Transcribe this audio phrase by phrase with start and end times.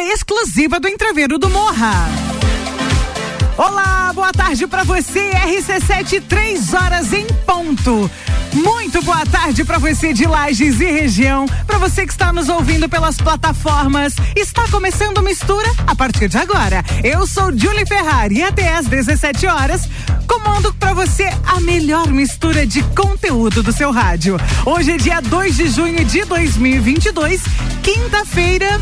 [0.00, 1.92] exclusiva do Entreveiro do Morra.
[3.56, 8.10] Olá, boa tarde para você, RC7, três horas em ponto.
[8.54, 12.88] Muito boa tarde para você de Lages e região, para você que está nos ouvindo
[12.88, 14.14] pelas plataformas.
[14.36, 16.82] Está começando mistura a partir de agora.
[17.02, 19.88] Eu sou Julie Ferrari e até às 17 horas
[20.26, 24.38] comando para você a melhor mistura de conteúdo do seu rádio.
[24.64, 27.42] Hoje é dia 2 de junho de 2022,
[27.82, 28.80] quinta-feira.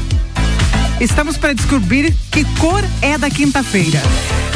[1.00, 4.00] Estamos para descobrir que cor é da quinta-feira.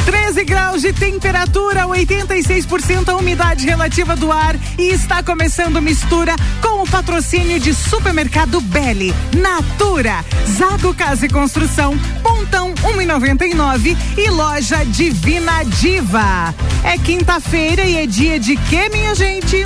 [0.05, 6.83] 13 graus de temperatura, 86% a umidade relativa do ar e está começando mistura com
[6.83, 15.63] o patrocínio de Supermercado Belli, Natura, Zago Casa e Construção, Pontão 1,99 e Loja Divina
[15.63, 16.53] Diva.
[16.83, 19.63] É quinta-feira e é dia de quê, minha gente?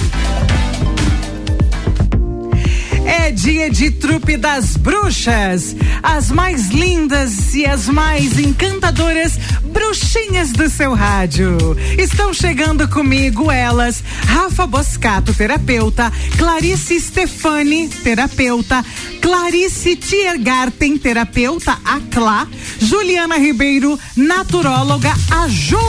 [3.09, 10.69] É dia de trupe das bruxas, as mais lindas e as mais encantadoras bruxinhas do
[10.69, 11.57] seu rádio.
[11.97, 18.85] Estão chegando comigo elas, Rafa Boscato, terapeuta, Clarice Stefani, terapeuta,
[19.19, 22.47] Clarice Tiergarten, terapeuta, a Clá,
[22.79, 25.79] Juliana Ribeiro, naturóloga, a Ju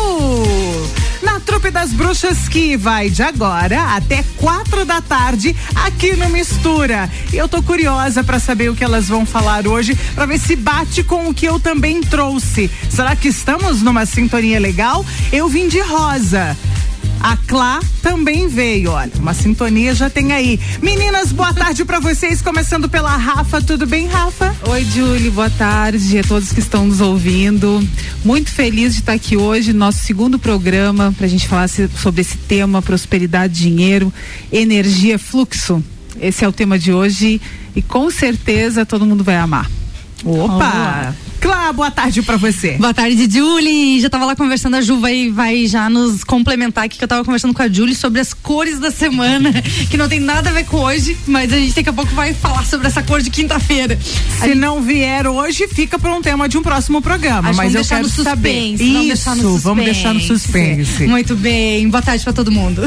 [1.23, 7.10] na Trupe das Bruxas que vai de agora até quatro da tarde aqui no Mistura.
[7.33, 10.57] E eu tô curiosa para saber o que elas vão falar hoje, para ver se
[10.57, 12.71] bate com o que eu também trouxe.
[12.89, 15.05] Será que estamos numa sintonia legal?
[15.33, 16.57] Eu vim de rosa.
[17.23, 20.59] A Clá também veio, olha, uma sintonia já tem aí.
[20.81, 24.57] Meninas, boa tarde para vocês, começando pela Rafa, tudo bem, Rafa?
[24.67, 27.87] Oi, Julie, boa tarde a todos que estão nos ouvindo.
[28.25, 32.39] Muito feliz de estar aqui hoje, nosso segundo programa, para a gente falar sobre esse
[32.39, 34.11] tema: prosperidade, dinheiro,
[34.51, 35.85] energia, fluxo.
[36.21, 37.41] Esse é o tema de hoje
[37.75, 39.71] e com certeza todo mundo vai amar.
[40.25, 41.15] Opa!
[41.27, 41.30] Oh.
[41.51, 42.77] Clá, boa tarde para você.
[42.79, 44.01] Boa tarde, Julie.
[44.01, 47.25] Já tava lá conversando, a Ju vai, vai já nos complementar aqui, que eu tava
[47.25, 49.51] conversando com a Julie sobre as cores da semana,
[49.91, 52.33] que não tem nada a ver com hoje, mas a gente daqui a pouco vai
[52.35, 53.99] falar sobre essa cor de quinta-feira.
[54.01, 54.59] Se gente...
[54.59, 58.75] não vier hoje, fica para um tema de um próximo programa, mas eu quero saber.
[58.75, 59.65] Isso, vamos deixar no suspense.
[59.65, 61.07] vamos deixar no suspense.
[61.09, 61.89] Muito bem.
[61.89, 62.83] Boa tarde para todo mundo.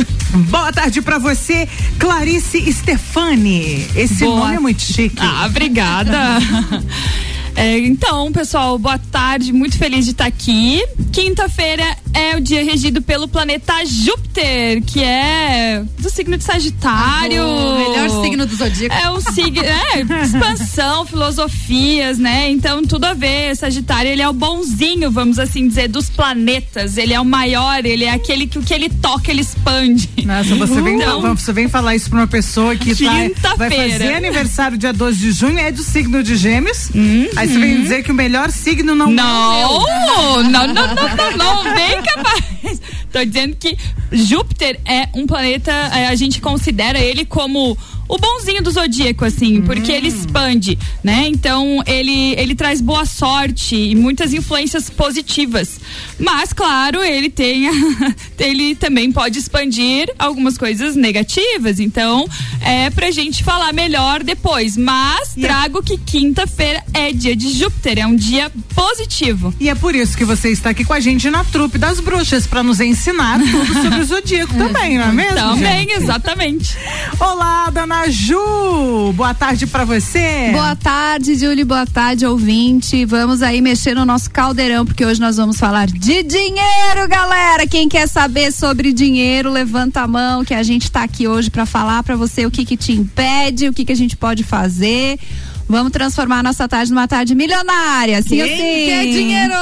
[0.49, 1.67] Boa tarde para você,
[1.99, 3.85] Clarice Stefani.
[3.93, 4.39] Esse boa.
[4.39, 5.17] nome é muito chique.
[5.19, 6.39] Ah, obrigada.
[7.55, 9.53] É, então, pessoal, boa tarde.
[9.53, 10.83] Muito feliz de estar aqui.
[11.11, 11.83] Quinta-feira
[12.13, 17.41] é o dia regido pelo planeta Júpiter, que é do signo de Sagitário.
[17.41, 18.95] Ah, melhor signo do zodíaco.
[18.95, 22.49] É um signo, é, expansão, filosofias, né?
[22.49, 23.55] Então, tudo a ver.
[23.55, 26.97] Sagitário, ele é o bonzinho, vamos assim dizer, dos planetas.
[26.97, 30.09] Ele é o maior, ele é aquele que o que ele toca, ele expande.
[30.25, 32.95] Nossa, você vem, então, você vem falar isso pra uma pessoa que
[33.41, 36.89] tá, vai fazer aniversário dia 12 de junho, é do signo de Gêmeos.
[36.95, 37.27] Hum.
[37.43, 41.37] Aí você vem dizer que o melhor signo não Não, é não, não, não, não,
[41.37, 42.81] não, bem capaz.
[43.11, 43.77] Tô dizendo que
[44.13, 47.77] Júpiter é um planeta, é, a gente considera ele como
[48.13, 49.61] o bonzinho do zodíaco, assim, hum.
[49.63, 51.25] porque ele expande, né?
[51.27, 55.79] Então ele, ele traz boa sorte e muitas influências positivas.
[56.19, 57.63] Mas, claro, ele tem.
[58.37, 61.79] ele também pode expandir algumas coisas negativas.
[61.79, 62.27] Então,
[62.61, 64.77] é pra gente falar melhor depois.
[64.77, 65.81] Mas é trago é...
[65.81, 69.51] que quinta-feira é dia de Júpiter, é um dia positivo.
[69.59, 72.45] E é por isso que você está aqui com a gente na trupe das bruxas,
[72.45, 75.35] para nos ensinar tudo sobre o zodíaco também, não é mesmo?
[75.35, 75.93] Também, gente?
[75.95, 76.77] exatamente.
[77.19, 79.13] Olá, dona Ju.
[79.13, 80.49] Boa tarde para você.
[80.51, 81.63] Boa tarde, Julie.
[81.63, 83.05] Boa tarde, ouvinte.
[83.05, 87.65] Vamos aí mexer no nosso caldeirão, porque hoje nós vamos falar de dinheiro, galera.
[87.67, 91.65] Quem quer saber sobre dinheiro, levanta a mão, que a gente tá aqui hoje para
[91.65, 95.19] falar para você o que que te impede, o que que a gente pode fazer.
[95.67, 98.21] Vamos transformar a nossa tarde numa tarde milionária.
[98.21, 98.85] Sim, Quem assim.
[98.85, 99.53] quer dinheiro?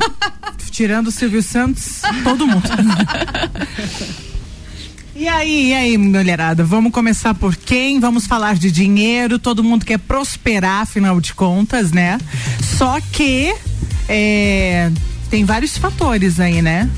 [0.70, 2.62] Tirando o Silvio Santos, todo mundo.
[5.16, 8.00] E aí, e aí, mulherada, vamos começar por quem?
[8.00, 12.18] Vamos falar de dinheiro, todo mundo quer prosperar, afinal de contas, né?
[12.60, 13.54] Só que
[14.08, 14.90] é,
[15.30, 16.90] tem vários fatores aí, né?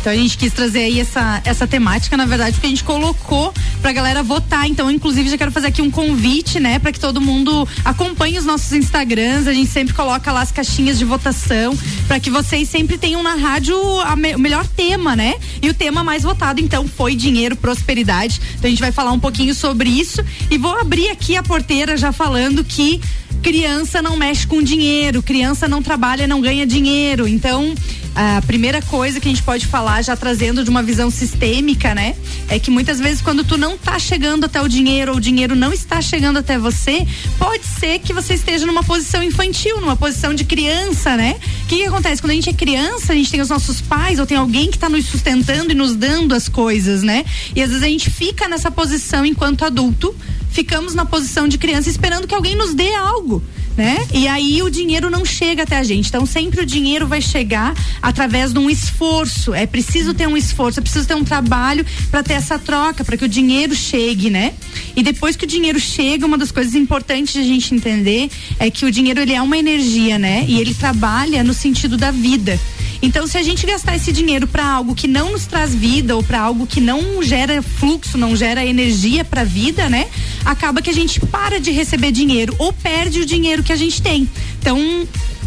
[0.00, 3.52] Então a gente quis trazer aí essa, essa temática, na verdade, porque a gente colocou
[3.80, 4.66] pra galera votar.
[4.68, 8.44] Então, inclusive, já quero fazer aqui um convite, né, para que todo mundo acompanhe os
[8.44, 9.46] nossos Instagrams.
[9.46, 11.76] A gente sempre coloca lá as caixinhas de votação
[12.06, 13.76] para que vocês sempre tenham na rádio
[14.16, 15.34] me, o melhor tema, né?
[15.60, 18.40] E o tema mais votado, então, foi dinheiro, prosperidade.
[18.54, 21.96] Então a gente vai falar um pouquinho sobre isso e vou abrir aqui a porteira
[21.96, 23.00] já falando que
[23.42, 27.26] criança não mexe com dinheiro, criança não trabalha, não ganha dinheiro.
[27.26, 27.74] Então,
[28.14, 32.14] A primeira coisa que a gente pode falar, já trazendo de uma visão sistêmica, né?
[32.46, 35.54] É que muitas vezes quando tu não tá chegando até o dinheiro ou o dinheiro
[35.56, 37.06] não está chegando até você,
[37.38, 41.36] pode ser que você esteja numa posição infantil, numa posição de criança, né?
[41.64, 42.20] O que, que acontece?
[42.20, 44.76] Quando a gente é criança, a gente tem os nossos pais ou tem alguém que
[44.76, 47.24] está nos sustentando e nos dando as coisas, né?
[47.56, 50.14] E às vezes a gente fica nessa posição enquanto adulto,
[50.50, 53.42] ficamos na posição de criança esperando que alguém nos dê algo
[53.76, 54.06] né?
[54.12, 56.08] E aí o dinheiro não chega até a gente.
[56.08, 59.54] Então sempre o dinheiro vai chegar através de um esforço.
[59.54, 63.16] É preciso ter um esforço, é preciso ter um trabalho para ter essa troca, para
[63.16, 64.54] que o dinheiro chegue, né?
[64.94, 68.70] E depois que o dinheiro chega, uma das coisas importantes de a gente entender é
[68.70, 70.44] que o dinheiro ele é uma energia, né?
[70.48, 72.58] E ele trabalha no sentido da vida.
[73.02, 76.22] Então, se a gente gastar esse dinheiro para algo que não nos traz vida ou
[76.22, 80.06] para algo que não gera fluxo, não gera energia para a vida, né?
[80.44, 84.02] Acaba que a gente para de receber dinheiro ou perde o dinheiro que a gente
[84.02, 84.28] tem.
[84.58, 84.78] Então,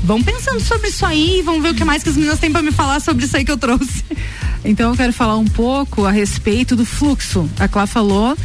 [0.03, 2.61] vamos pensando sobre isso aí, vamos ver o que mais que as meninas têm para
[2.61, 4.03] me falar sobre isso aí que eu trouxe.
[4.63, 7.47] Então eu quero falar um pouco a respeito do fluxo.
[7.59, 8.35] A Clá falou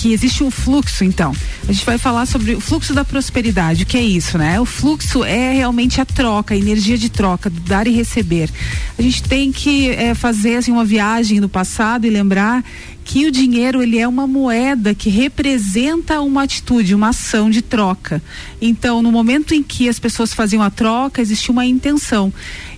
[0.00, 1.36] que existe um fluxo, então.
[1.68, 3.82] A gente vai falar sobre o fluxo da prosperidade.
[3.82, 4.58] O que é isso, né?
[4.58, 8.48] O fluxo é realmente a troca, a energia de troca, do dar e receber.
[8.98, 12.64] A gente tem que é, fazer assim, uma viagem no passado e lembrar
[13.04, 18.22] que o dinheiro ele é uma moeda que representa uma atitude, uma ação de troca.
[18.60, 22.32] Então, no momento em que as pessoas faziam a troca, existia uma intenção.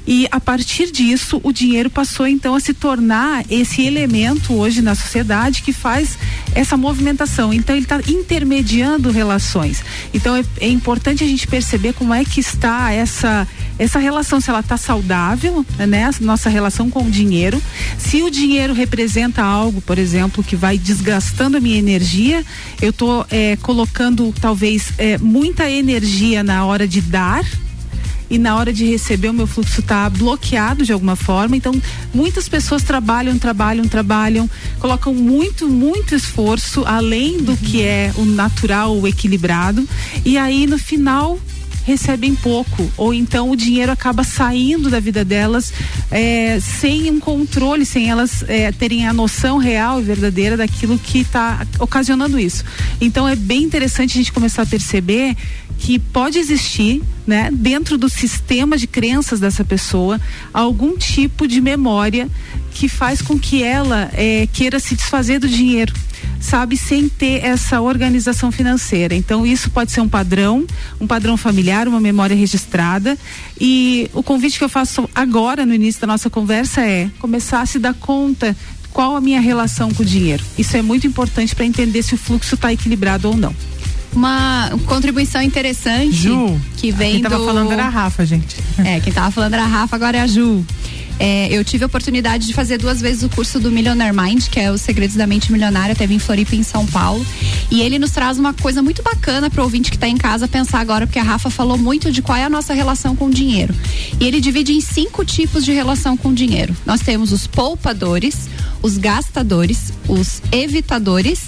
[0.07, 4.95] E a partir disso, o dinheiro passou então a se tornar esse elemento hoje na
[4.95, 6.19] sociedade que faz
[6.55, 7.53] essa movimentação.
[7.53, 9.83] Então ele está intermediando relações.
[10.13, 13.47] Então é, é, importante a gente perceber como é que está essa
[13.79, 16.11] essa relação, se ela está saudável, né?
[16.21, 17.61] Nossa relação com o dinheiro.
[17.99, 22.45] Se o dinheiro representa algo, por exemplo, que vai desgastando a minha energia,
[22.81, 27.45] eu estou é, colocando talvez é, muita energia na hora de dar
[28.33, 31.55] e na hora de receber o meu fluxo está bloqueado de alguma forma.
[31.55, 31.75] Então,
[32.15, 34.49] muitas pessoas trabalham, trabalham, trabalham,
[34.81, 39.87] colocam muito, muito esforço além do que é o natural, o equilibrado,
[40.25, 41.39] e aí no final
[41.85, 45.73] recebem pouco ou então o dinheiro acaba saindo da vida delas
[46.11, 51.19] é, sem um controle, sem elas é, terem a noção real e verdadeira daquilo que
[51.19, 52.65] está ocasionando isso.
[53.01, 55.37] Então é bem interessante a gente começar a perceber
[55.79, 60.21] que pode existir, né, dentro do sistema de crenças dessa pessoa,
[60.55, 62.29] algum tipo de memória
[62.73, 65.93] que faz com que ela é, queira se desfazer do dinheiro
[66.43, 69.15] sabe, sem ter essa organização financeira.
[69.15, 70.67] Então, isso pode ser um padrão,
[71.01, 73.17] um padrão familiar, uma memória registrada.
[73.59, 77.67] E o convite que eu faço agora, no início da nossa conversa, é começar a
[77.67, 78.57] se dar conta
[78.93, 80.45] qual a minha relação com o dinheiro.
[80.59, 83.55] Isso é muito importante para entender se o fluxo está equilibrado ou não
[84.15, 87.47] uma contribuição interessante Ju, que vem quem tava do...
[87.47, 88.57] falando era a Rafa, gente.
[88.79, 90.65] É, quem tava falando era a Rafa, agora é a Ju.
[91.25, 94.59] É, eu tive a oportunidade de fazer duas vezes o curso do Millionaire Mind, que
[94.59, 97.25] é os Segredos da Mente Milionária, teve em Floripa, em São Paulo.
[97.71, 100.49] E ele nos traz uma coisa muito bacana para o ouvinte que está em casa
[100.49, 103.31] pensar agora, porque a Rafa falou muito de qual é a nossa relação com o
[103.31, 103.73] dinheiro.
[104.19, 106.77] E ele divide em cinco tipos de relação com o dinheiro.
[106.85, 108.49] Nós temos os poupadores,
[108.83, 111.39] os gastadores, os evitadores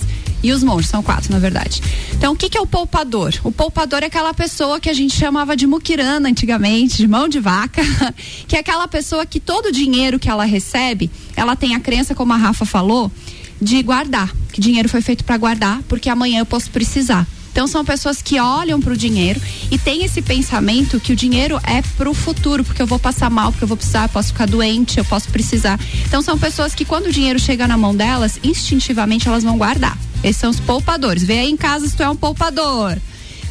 [0.44, 1.80] e os monges, são quatro, na verdade.
[2.12, 3.32] Então, o que, que é o poupador?
[3.42, 7.40] O poupador é aquela pessoa que a gente chamava de muquirana antigamente, de mão de
[7.40, 7.82] vaca,
[8.46, 12.14] que é aquela pessoa que todo o dinheiro que ela recebe, ela tem a crença,
[12.14, 13.10] como a Rafa falou,
[13.58, 14.30] de guardar.
[14.52, 17.26] Que dinheiro foi feito para guardar, porque amanhã eu posso precisar.
[17.50, 19.40] Então são pessoas que olham para o dinheiro
[19.70, 23.30] e têm esse pensamento que o dinheiro é para o futuro, porque eu vou passar
[23.30, 25.80] mal, porque eu vou precisar, eu posso ficar doente, eu posso precisar.
[26.04, 29.96] Então são pessoas que quando o dinheiro chega na mão delas, instintivamente elas vão guardar.
[30.24, 31.22] Esses são os poupadores.
[31.22, 32.96] Vê aí em casa se tu é um poupador.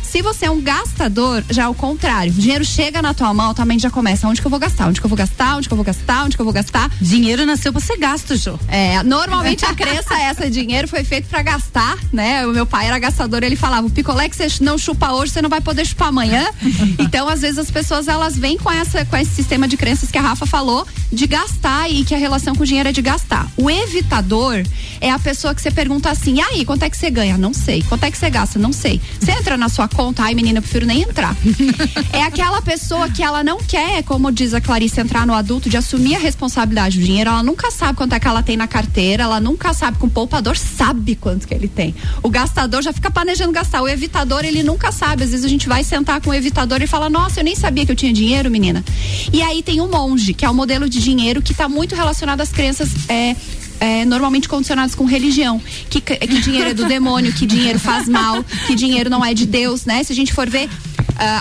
[0.03, 2.31] Se você é um gastador, já é o contrário.
[2.31, 4.27] O dinheiro chega na tua mão, tua mente já começa.
[4.27, 4.87] Onde que eu vou gastar?
[4.87, 5.57] Onde que eu vou gastar?
[5.57, 6.25] Onde que eu vou gastar?
[6.25, 6.91] Onde que eu vou gastar?
[7.01, 8.59] Dinheiro nasceu pra ser gasto, Jô.
[8.67, 12.45] É, normalmente a crença é essa: dinheiro foi feito para gastar, né?
[12.45, 15.41] O meu pai era gastador, ele falava: o picolé que você não chupa hoje, você
[15.41, 16.45] não vai poder chupar amanhã.
[16.99, 20.17] então, às vezes, as pessoas elas vêm com, essa, com esse sistema de crenças que
[20.17, 23.47] a Rafa falou, de gastar e que a relação com o dinheiro é de gastar.
[23.57, 24.63] O evitador
[25.01, 27.37] é a pessoa que você pergunta assim: e aí, quanto é que você ganha?
[27.37, 27.83] Não sei.
[27.89, 28.59] Quanto é que você gasta?
[28.59, 29.01] Não sei.
[29.19, 31.35] Você entra na sua conta ai menina, eu prefiro nem entrar.
[32.11, 35.77] é aquela pessoa que ela não quer, como diz a Clarice, entrar no adulto, de
[35.77, 37.29] assumir a responsabilidade do dinheiro.
[37.29, 40.09] Ela nunca sabe quanto é que ela tem na carteira, ela nunca sabe que o
[40.09, 41.95] poupador sabe quanto que ele tem.
[42.21, 43.81] O gastador já fica planejando gastar.
[43.81, 45.23] O evitador, ele nunca sabe.
[45.23, 47.85] Às vezes a gente vai sentar com o evitador e fala, nossa, eu nem sabia
[47.85, 48.83] que eu tinha dinheiro, menina.
[49.31, 52.41] E aí tem o monge, que é o modelo de dinheiro que está muito relacionado
[52.41, 53.35] às crenças é,
[53.79, 58.43] é, normalmente condicionados com religião, que, que dinheiro é do demônio, que dinheiro faz mal,
[58.67, 60.03] que dinheiro não é de Deus, né?
[60.03, 60.69] Se a gente for ver,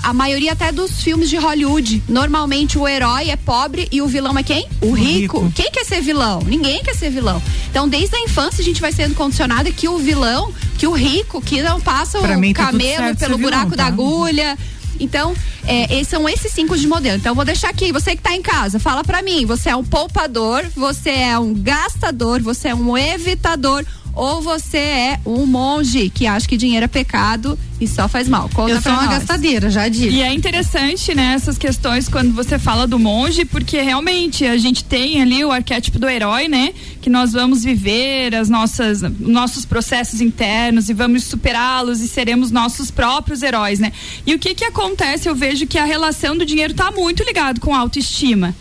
[0.02, 4.36] a maioria até dos filmes de Hollywood, normalmente o herói é pobre e o vilão
[4.38, 4.66] é quem?
[4.80, 5.40] O, rico.
[5.40, 5.52] rico.
[5.54, 6.40] Quem quer ser vilão?
[6.44, 7.42] Ninguém quer ser vilão.
[7.70, 11.40] Então, desde a infância a gente vai sendo condicionado que o vilão, que o rico,
[11.40, 13.76] que não passa o tá camelo pelo buraco vilão, tá?
[13.76, 14.58] da agulha.
[15.00, 15.34] Então,
[15.66, 17.18] é, esses são esses cinco de modelo.
[17.18, 19.76] Então, eu vou deixar aqui, você que está em casa, fala para mim, você é
[19.76, 26.10] um poupador, você é um gastador, você é um evitador ou você é um monge
[26.10, 28.48] que acha que dinheiro é pecado e só faz mal.
[28.54, 29.18] Conta eu sou uma nós.
[29.18, 30.14] gastadeira, já digo.
[30.14, 34.84] E é interessante, né, essas questões quando você fala do monge, porque realmente a gente
[34.84, 40.20] tem ali o arquétipo do herói, né, que nós vamos viver as nossas nossos processos
[40.20, 43.92] internos e vamos superá-los e seremos nossos próprios heróis, né?
[44.24, 45.28] E o que que acontece?
[45.28, 48.54] Eu vejo que a relação do dinheiro está muito ligado com a autoestima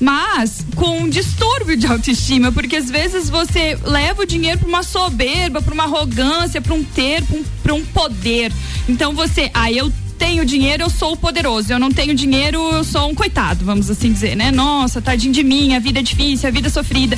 [0.00, 4.82] mas com um distúrbio de autoestima, porque às vezes você leva o dinheiro para uma
[4.82, 7.22] soberba, para uma arrogância, para um ter,
[7.62, 8.52] para um, um poder.
[8.88, 11.72] Então você, ah, eu tenho dinheiro, eu sou o poderoso.
[11.72, 14.50] Eu não tenho dinheiro, eu sou um coitado, vamos assim dizer, né?
[14.50, 17.16] Nossa, tadinho de mim, a vida é difícil, a vida é sofrida.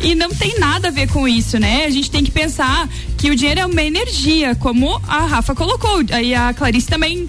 [0.00, 1.86] E não tem nada a ver com isso, né?
[1.86, 6.02] A gente tem que pensar que o dinheiro é uma energia, como a Rafa colocou.
[6.12, 7.26] Aí a Clarice também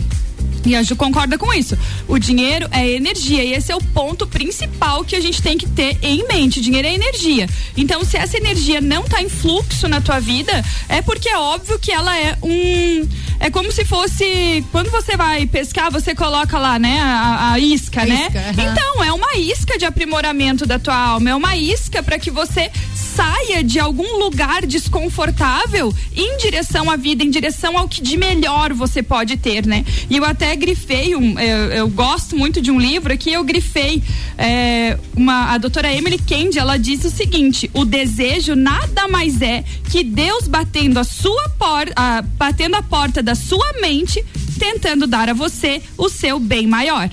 [0.65, 1.77] e a Ju concorda com isso.
[2.07, 5.67] O dinheiro é energia e esse é o ponto principal que a gente tem que
[5.67, 6.59] ter em mente.
[6.59, 7.47] O dinheiro é energia.
[7.75, 11.79] Então, se essa energia não está em fluxo na tua vida, é porque é óbvio
[11.79, 13.07] que ela é um.
[13.39, 14.65] É como se fosse.
[14.71, 16.99] Quando você vai pescar, você coloca lá, né?
[17.01, 18.27] A, a isca, a né?
[18.27, 18.71] Isca, uhum.
[18.71, 21.29] Então, é uma isca de aprimoramento da tua alma.
[21.29, 27.23] É uma isca para que você saia de algum lugar desconfortável em direção à vida,
[27.23, 29.85] em direção ao que de melhor você pode ter, né?
[30.09, 34.01] E eu grifei um, eu, eu gosto muito de um livro que eu grifei
[34.37, 39.63] é, uma a doutora Emily Kendi, ela disse o seguinte: o desejo nada mais é
[39.89, 41.93] que Deus batendo a sua porta,
[42.37, 44.23] batendo a porta da sua mente,
[44.57, 47.09] tentando dar a você o seu bem maior.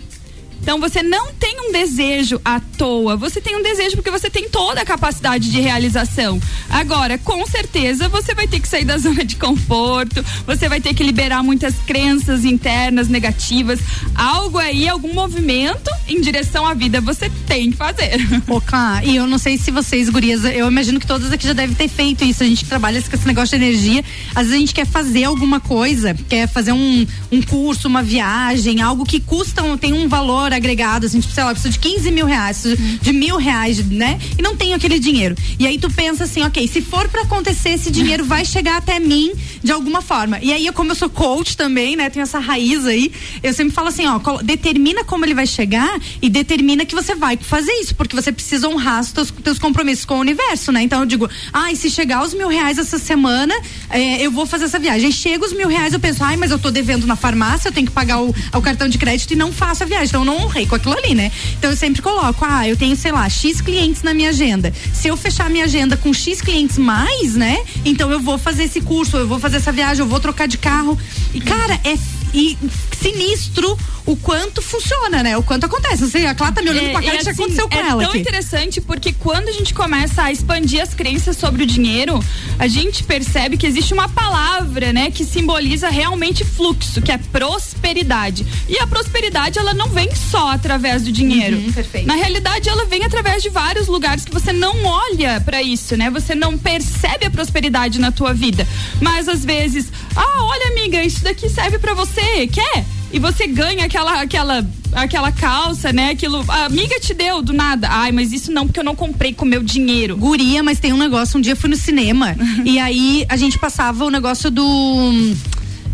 [0.63, 4.49] Então você não tem um desejo à toa, você tem um desejo porque você tem
[4.49, 6.41] toda a capacidade de realização.
[6.69, 10.95] Agora, com certeza, você vai ter que sair da zona de conforto, você vai ter
[10.95, 13.81] que liberar muitas crenças internas negativas.
[14.15, 18.17] Algo aí, algum movimento em direção à vida você tem que fazer.
[18.49, 18.61] Ô,
[19.05, 21.89] e eu não sei se vocês, gurias, eu imagino que todas aqui já devem ter
[21.89, 22.43] feito isso.
[22.43, 24.05] A gente trabalha com esse negócio de energia.
[24.35, 28.81] Às vezes a gente quer fazer alguma coisa, quer fazer um, um curso, uma viagem,
[28.81, 32.11] algo que custa, tem um valor valor agregado, assim, tipo, sei lá, precisa de 15
[32.11, 32.65] mil reais,
[33.01, 34.19] de mil reais, né?
[34.37, 35.37] E não tenho aquele dinheiro.
[35.59, 38.99] E aí tu pensa assim, ok, se for para acontecer, esse dinheiro vai chegar até
[38.99, 40.39] mim de alguma forma.
[40.43, 42.11] E aí, como eu sou coach também, né?
[42.11, 46.29] Tenho essa raiz aí, eu sempre falo assim, ó, determina como ele vai chegar e
[46.29, 50.17] determina que você vai fazer isso, porque você precisa honrar os teus, teus compromissos com
[50.17, 50.83] o universo, né?
[50.83, 53.55] Então eu digo, ai, ah, se chegar os mil reais essa semana,
[53.89, 55.11] é, eu vou fazer essa viagem.
[55.13, 57.87] Chega os mil reais, eu penso, ai, mas eu tô devendo na farmácia, eu tenho
[57.87, 60.09] que pagar o, o cartão de crédito e não faço a viagem.
[60.09, 61.31] Então eu não honrei com aquilo ali, né?
[61.59, 64.73] Então eu sempre coloco, ah, eu tenho, sei lá, X clientes na minha agenda.
[64.93, 67.63] Se eu fechar minha agenda com X clientes mais, né?
[67.85, 70.59] Então eu vou fazer esse curso, eu vou fazer essa viagem, eu vou trocar de
[70.59, 70.99] carro.
[71.35, 71.97] E, cara, é
[72.33, 72.57] e
[73.01, 75.37] sinistro o quanto funciona, né?
[75.37, 76.11] O quanto acontece.
[76.11, 77.81] Sei, a Clara tá me olhando é, com a cara que assim, aconteceu com é
[77.81, 78.03] ela.
[78.03, 78.21] É tão aqui.
[78.21, 82.23] interessante porque quando a gente começa a expandir as crenças sobre o dinheiro,
[82.59, 88.47] a gente percebe que existe uma palavra, né, que simboliza realmente fluxo, que é prosperidade.
[88.69, 91.57] E a prosperidade, ela não vem só através do dinheiro.
[91.57, 92.07] Uhum, perfeito.
[92.07, 96.11] Na realidade, ela vem através de vários lugares que você não olha para isso, né?
[96.11, 98.67] Você não percebe a prosperidade na tua vida.
[99.01, 102.85] Mas às vezes, ah, olha amiga, isso daqui serve para você, quer?
[103.13, 106.11] e você ganha aquela aquela aquela calça, né?
[106.11, 107.89] Aquilo, a amiga te deu do nada.
[107.91, 110.17] Ai, mas isso não porque eu não comprei com meu dinheiro.
[110.17, 113.59] Guria, mas tem um negócio, um dia eu fui no cinema e aí a gente
[113.59, 115.35] passava o negócio do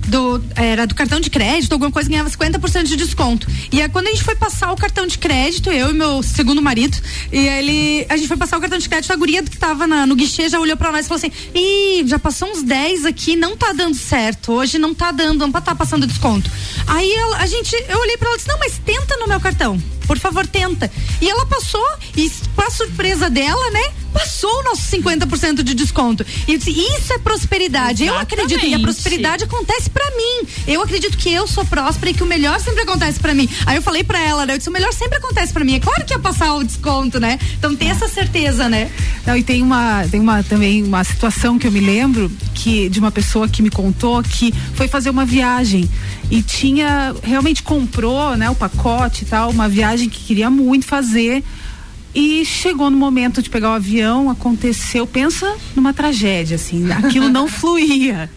[0.06, 3.46] do, era do cartão de crédito, alguma coisa, ganhava 50% de desconto.
[3.72, 6.62] E aí, quando a gente foi passar o cartão de crédito, eu e meu segundo
[6.62, 6.96] marido,
[7.32, 10.06] e ele, a gente foi passar o cartão de crédito, a guria que tava na,
[10.06, 13.36] no guichê já olhou pra nós e falou assim: ih, já passou uns 10 aqui,
[13.36, 14.52] não tá dando certo.
[14.52, 16.50] Hoje não tá dando, não tá passando desconto.
[16.86, 19.40] Aí ela, a gente, eu olhei pra ela e disse: não, mas tenta no meu
[19.40, 19.80] cartão.
[20.06, 20.90] Por favor, tenta.
[21.20, 21.86] E ela passou,
[22.16, 23.92] e pra surpresa dela, né?
[24.12, 26.24] Passou o nosso 50% de desconto.
[26.48, 28.04] E eu disse, isso é prosperidade.
[28.04, 28.08] Exatamente.
[28.08, 30.48] Eu acredito, e a prosperidade acontece para mim.
[30.66, 33.48] Eu acredito que eu sou próspera e que o melhor sempre acontece para mim.
[33.66, 34.54] Aí eu falei para ela, né?
[34.54, 35.74] Eu disse, o melhor sempre acontece para mim.
[35.74, 37.38] É claro que ia passar o desconto, né?
[37.58, 37.90] Então tem é.
[37.90, 38.90] essa certeza, né?
[39.26, 42.98] Não, e tem uma, tem uma também uma situação que eu me lembro que de
[42.98, 45.88] uma pessoa que me contou que foi fazer uma viagem
[46.30, 51.42] e tinha realmente comprou, né, o pacote e tal, uma viagem que queria muito fazer.
[52.14, 57.46] E chegou no momento de pegar o avião, aconteceu, pensa numa tragédia, assim, aquilo não
[57.48, 58.30] fluía.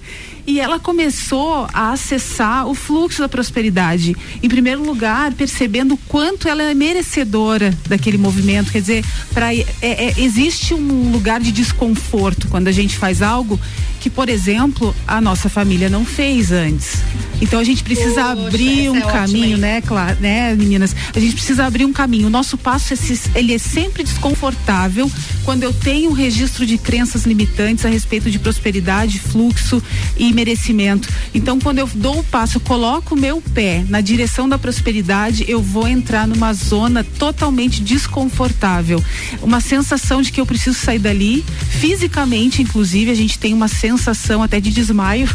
[0.45, 4.17] e ela começou a acessar o fluxo da prosperidade.
[4.43, 8.71] Em primeiro lugar, percebendo o quanto ela é merecedora daquele movimento.
[8.71, 13.57] Quer dizer, pra, é, é, existe um lugar de desconforto quando a gente faz algo
[13.99, 16.99] que, por exemplo, a nossa família não fez antes.
[17.41, 20.95] Então a gente precisa Poxa, abrir um é caminho, né, claro, né, meninas?
[21.15, 22.27] A gente precisa abrir um caminho.
[22.27, 22.97] O nosso passo é,
[23.35, 25.09] ele é sempre desconfortável
[25.43, 29.81] quando eu tenho um registro de crenças limitantes a respeito de prosperidade, fluxo
[30.17, 31.09] e merecimento.
[31.33, 35.45] Então, quando eu dou o passo, eu coloco o meu pé na direção da prosperidade,
[35.47, 39.03] eu vou entrar numa zona totalmente desconfortável.
[39.41, 43.88] Uma sensação de que eu preciso sair dali, fisicamente, inclusive, a gente tem uma sensação
[44.43, 45.27] até de desmaio,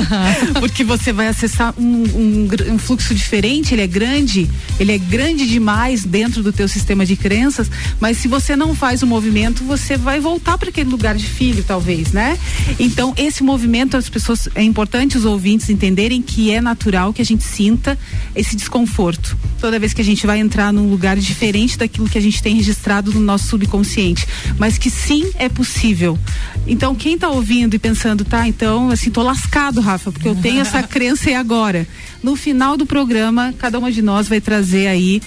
[0.58, 5.46] porque você vai acessar um, um, um, fluxo diferente, ele é grande, ele é grande
[5.46, 9.96] demais dentro do teu sistema de crenças, mas se você não faz o movimento, você
[9.96, 12.38] vai voltar para aquele lugar de filho, talvez, né?
[12.78, 17.24] Então, esse movimento, as pessoas, é importante os ouvintes entenderem que é natural que a
[17.24, 17.98] gente sinta
[18.34, 19.36] esse desconforto.
[19.60, 22.56] Toda vez que a gente vai entrar num lugar diferente daquilo que a gente tem
[22.56, 24.26] registrado no nosso subconsciente,
[24.58, 26.18] mas que sim é possível.
[26.66, 27.91] Então, quem está ouvindo e pensando,
[28.24, 31.86] tá, então, assim, tô lascado, Rafa, porque eu tenho essa crença e agora.
[32.22, 35.20] No final do programa, cada uma de nós vai trazer aí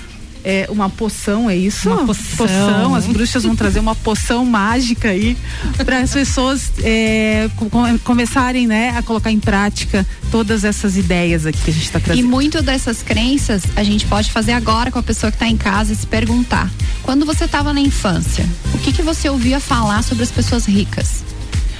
[0.45, 1.89] é, uma poção, é isso?
[1.89, 2.37] Uma poção.
[2.37, 2.93] poção.
[2.93, 5.35] As bruxas vão trazer uma poção mágica aí
[5.83, 11.59] para as pessoas é, com, começarem, né, a colocar em prática todas essas ideias aqui
[11.59, 12.23] que a gente está trazendo.
[12.23, 15.57] E muito dessas crenças a gente pode fazer agora com a pessoa que está em
[15.57, 20.03] casa e se perguntar: quando você estava na infância, o que que você ouvia falar
[20.03, 21.24] sobre as pessoas ricas?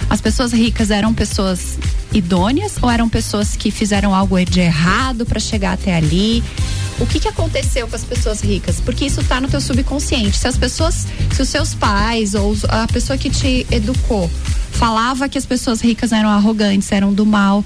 [0.10, 1.78] As pessoas ricas eram pessoas
[2.14, 6.44] idôneas ou eram pessoas que fizeram algo de errado para chegar até ali?
[7.00, 8.80] O que, que aconteceu com as pessoas ricas?
[8.80, 10.38] Porque isso está no teu subconsciente.
[10.38, 14.30] Se as pessoas, se os seus pais ou a pessoa que te educou
[14.72, 17.64] falava que as pessoas ricas eram arrogantes, eram do mal,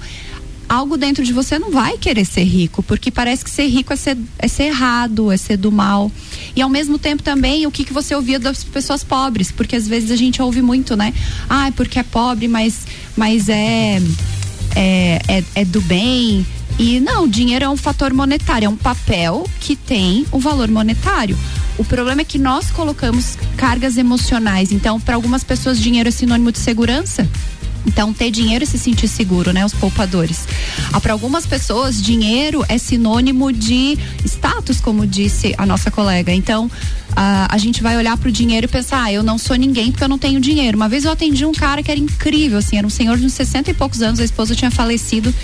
[0.70, 3.96] algo dentro de você não vai querer ser rico, porque parece que ser rico é
[3.96, 6.12] ser, é ser errado, é ser do mal.
[6.54, 9.88] E ao mesmo tempo também o que, que você ouvia das pessoas pobres, porque às
[9.88, 11.12] vezes a gente ouve muito, né?
[11.48, 12.86] Ah, é porque é pobre, mas,
[13.16, 14.00] mas é,
[14.76, 16.46] é, é, é do bem.
[16.78, 20.40] E não, o dinheiro é um fator monetário, é um papel que tem o um
[20.40, 21.36] valor monetário.
[21.76, 24.70] O problema é que nós colocamos cargas emocionais.
[24.70, 27.28] Então, para algumas pessoas, dinheiro é sinônimo de segurança.
[27.86, 29.64] Então, ter dinheiro e se sentir seguro, né?
[29.64, 30.46] Os poupadores.
[30.92, 36.32] Ah, Para algumas pessoas, dinheiro é sinônimo de status, como disse a nossa colega.
[36.32, 36.70] Então,
[37.16, 40.04] a, a gente vai olhar pro dinheiro e pensar, ah, eu não sou ninguém porque
[40.04, 40.76] eu não tenho dinheiro.
[40.76, 43.32] Uma vez eu atendi um cara que era incrível, assim, era um senhor de uns
[43.32, 45.34] 60 e poucos anos, a esposa tinha falecido.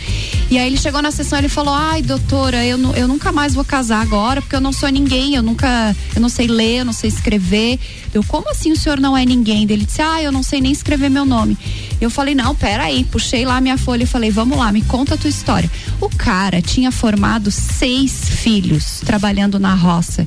[0.50, 3.54] E aí ele chegou na sessão e ele falou: Ai, doutora, eu, eu nunca mais
[3.54, 6.84] vou casar agora porque eu não sou ninguém, eu nunca, eu não sei ler, eu
[6.84, 7.78] não sei escrever.
[8.14, 9.64] Eu, como assim o senhor não é ninguém?
[9.64, 11.58] Ele disse: Ah, eu não sei nem escrever meu nome.
[12.00, 15.16] Eu falei: Não, peraí, puxei lá minha folha e falei: Vamos lá, me conta a
[15.16, 15.70] tua história.
[16.00, 20.26] O cara tinha formado seis filhos trabalhando na roça.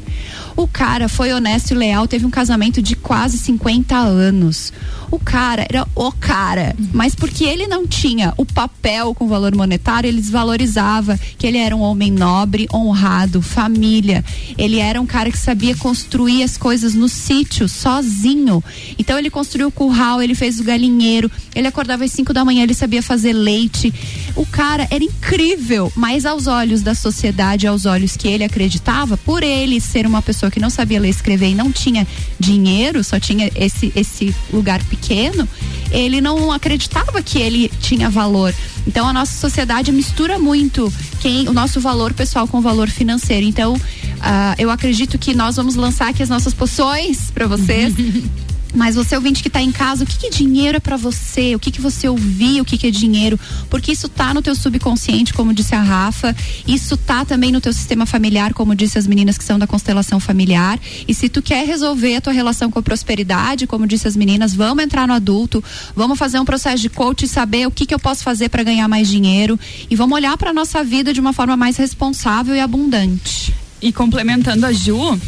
[0.56, 4.72] O cara foi honesto e leal, teve um casamento de quase 50 anos.
[5.12, 10.08] O cara era o cara, mas porque ele não tinha o papel com valor monetário,
[10.08, 14.24] ele desvalorizava que ele era um homem nobre, honrado, família.
[14.56, 18.64] Ele era um cara que sabia construir as coisas no sítio, sozinho.
[19.00, 22.62] Então ele construiu o curral, ele fez o galinheiro, ele acordava às 5 da manhã,
[22.62, 23.92] ele sabia fazer leite.
[24.36, 29.42] O cara era incrível, mas aos olhos da sociedade, aos olhos que ele acreditava, por
[29.42, 32.08] ele ser uma pessoa pessoa que não sabia ler e escrever e não tinha
[32.39, 35.47] dinheiro, só tinha esse, esse lugar pequeno,
[35.91, 38.54] ele não acreditava que ele tinha valor.
[38.88, 43.45] Então a nossa sociedade mistura muito quem o nosso valor pessoal com o valor financeiro.
[43.45, 47.93] Então uh, eu acredito que nós vamos lançar aqui as nossas poções para vocês.
[48.74, 51.56] Mas você ouvinte que está em casa, o que, que dinheiro é para você?
[51.56, 52.62] O que, que você ouvia?
[52.62, 53.40] O que, que é dinheiro?
[53.70, 56.36] Porque isso tá no teu subconsciente, como disse a Rafa.
[56.68, 60.20] Isso tá também no teu sistema familiar, como disse as meninas que são da constelação
[60.20, 60.80] familiar.
[61.08, 64.54] E se tu quer resolver a tua relação com a prosperidade, como disse as meninas,
[64.54, 65.64] vamos entrar no adulto,
[65.96, 68.64] vamos fazer um processo de coach e saber o que, que eu posso fazer para
[68.64, 72.60] ganhar mais dinheiro e vamos olhar para nossa vida de uma forma mais responsável e
[72.60, 73.54] abundante.
[73.82, 75.20] E complementando a Ju,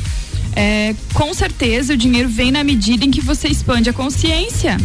[0.56, 4.78] é, com certeza o dinheiro vem na medida em que você expande a consciência.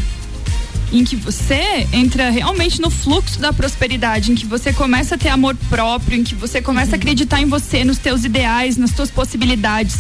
[0.92, 5.30] Em que você entra realmente no fluxo da prosperidade, em que você começa a ter
[5.30, 9.10] amor próprio, em que você começa a acreditar em você, nos teus ideais, nas tuas
[9.10, 9.98] possibilidades.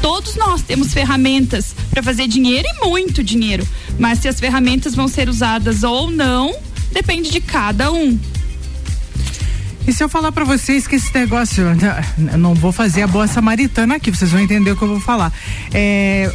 [0.00, 3.66] Todos nós temos ferramentas para fazer dinheiro e muito dinheiro,
[3.98, 6.56] mas se as ferramentas vão ser usadas ou não,
[6.92, 8.18] depende de cada um.
[9.86, 11.64] E se eu falar para vocês que esse negócio,
[12.32, 15.00] eu não vou fazer a boa samaritana aqui, vocês vão entender o que eu vou
[15.00, 15.32] falar.
[15.74, 16.32] É,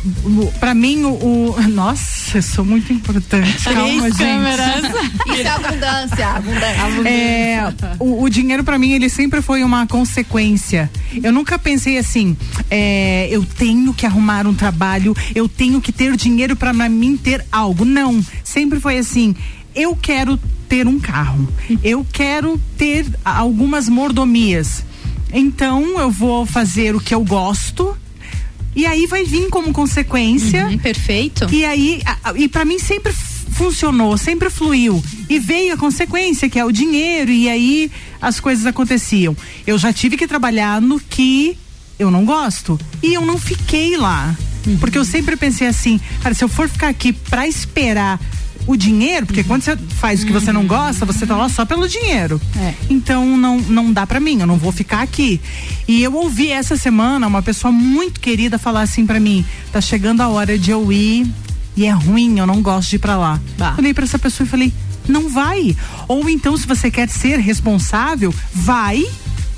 [0.59, 3.63] para mim o, o, nossa, eu sou muito importante.
[3.63, 4.17] Calma, gente.
[5.31, 7.09] Isso é abundância, abundância.
[7.09, 10.91] É, o, o dinheiro para mim ele sempre foi uma consequência.
[11.23, 12.35] Eu nunca pensei assim,
[12.69, 17.45] é, eu tenho que arrumar um trabalho, eu tenho que ter dinheiro para mim ter
[17.49, 17.85] algo.
[17.85, 19.33] Não, sempre foi assim.
[19.77, 20.37] Eu quero
[20.67, 21.47] ter um carro.
[21.83, 24.83] Eu quero ter algumas mordomias.
[25.31, 27.95] Então eu vou fazer o que eu gosto.
[28.75, 30.65] E aí vai vir como consequência.
[30.65, 31.47] Uhum, perfeito.
[31.53, 32.01] E aí,
[32.35, 35.01] e para mim sempre funcionou, sempre fluiu.
[35.29, 39.37] E veio a consequência, que é o dinheiro, e aí as coisas aconteciam.
[39.65, 41.55] Eu já tive que trabalhar no que
[41.99, 42.79] eu não gosto.
[43.03, 44.35] E eu não fiquei lá.
[44.65, 44.77] Uhum.
[44.77, 48.19] Porque eu sempre pensei assim, cara, se eu for ficar aqui para esperar
[48.67, 51.65] o dinheiro, porque quando você faz o que você não gosta, você tá lá só
[51.65, 52.39] pelo dinheiro.
[52.57, 52.73] É.
[52.89, 55.39] Então não, não dá para mim, eu não vou ficar aqui.
[55.87, 60.21] E eu ouvi essa semana uma pessoa muito querida falar assim para mim: tá chegando
[60.21, 61.25] a hora de eu ir
[61.75, 63.39] e é ruim, eu não gosto de ir pra lá.
[63.57, 63.75] Bah.
[63.77, 64.73] Olhei para essa pessoa e falei:
[65.07, 65.75] não vai.
[66.07, 69.05] Ou então, se você quer ser responsável, vai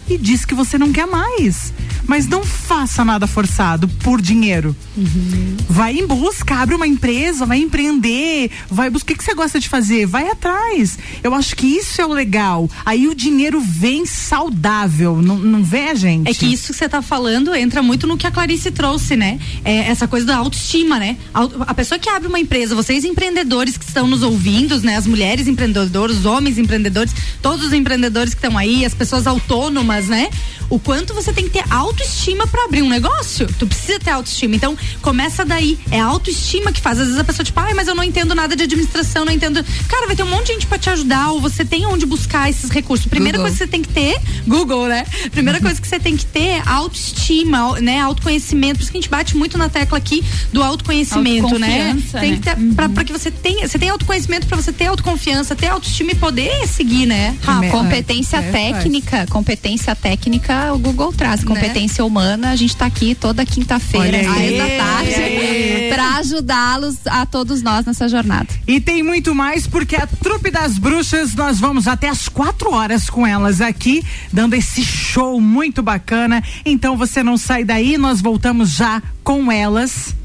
[0.09, 1.73] e diz que você não quer mais.
[2.07, 4.75] Mas não faça nada forçado por dinheiro.
[4.97, 5.57] Uhum.
[5.69, 9.69] Vai em busca, abre uma empresa, vai empreender, vai buscar o que você gosta de
[9.69, 10.97] fazer, vai atrás.
[11.23, 12.69] Eu acho que isso é o legal.
[12.85, 16.29] Aí o dinheiro vem saudável, não, não a gente.
[16.29, 19.39] É que isso que você está falando entra muito no que a Clarice trouxe, né?
[19.63, 21.17] É essa coisa da autoestima, né?
[21.33, 24.95] A pessoa que abre uma empresa, vocês empreendedores que estão nos ouvindo, né?
[24.95, 29.98] As mulheres empreendedoras, os homens empreendedores, todos os empreendedores que estão aí, as pessoas autônomas,
[30.07, 30.29] né?
[30.69, 33.47] O quanto você tem que ter autoestima para abrir um negócio.
[33.57, 34.55] Tu precisa ter autoestima.
[34.55, 35.79] Então, começa daí.
[35.89, 36.99] É a autoestima que faz.
[36.99, 39.65] Às vezes a pessoa, tipo, ai, mas eu não entendo nada de administração, não entendo.
[39.87, 42.49] Cara, vai ter um monte de gente pra te ajudar, ou você tem onde buscar
[42.49, 43.07] esses recursos.
[43.07, 43.51] Primeira Google.
[43.51, 45.05] coisa que você tem que ter, Google, né?
[45.31, 45.65] Primeira uhum.
[45.65, 47.99] coisa que você tem que ter é autoestima, né?
[47.99, 48.75] Autoconhecimento.
[48.75, 51.97] Por isso que a gente bate muito na tecla aqui do autoconhecimento, né?
[52.19, 52.73] Tem que ter, uhum.
[52.75, 53.67] pra, pra, que você tenha.
[53.67, 57.35] Você tem autoconhecimento pra você ter autoconfiança, ter autoestima e poder seguir, né?
[57.45, 61.41] Ah, competência é, técnica, competência técnica o Google traz.
[61.41, 61.47] Né?
[61.47, 62.07] Competência né?
[62.07, 67.85] humana, a gente está aqui toda quinta-feira, seis da tarde, para ajudá-los a todos nós
[67.85, 68.47] nessa jornada.
[68.67, 73.09] E tem muito mais, porque a Trupe das Bruxas, nós vamos até as quatro horas
[73.09, 76.43] com elas aqui, dando esse show muito bacana.
[76.65, 80.15] Então você não sai daí, nós voltamos já com elas.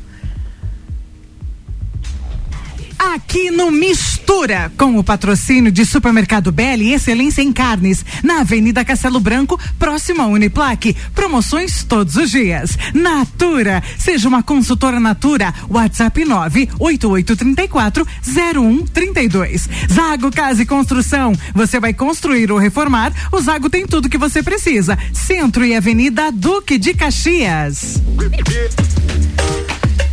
[3.13, 3.71] aqui no
[4.25, 9.61] Mistura, com o patrocínio de Supermercado Belli e Excelência em Carnes, na Avenida Castelo Branco,
[9.79, 10.97] próximo à Uniplaque.
[11.15, 12.79] Promoções todos os dias.
[12.95, 19.69] Natura, seja uma consultora Natura, WhatsApp 98834 0132.
[19.93, 24.43] Zago Casa e Construção, você vai construir ou reformar, o Zago tem tudo que você
[24.43, 24.99] precisa.
[25.13, 28.01] Centro e Avenida Duque de Caxias.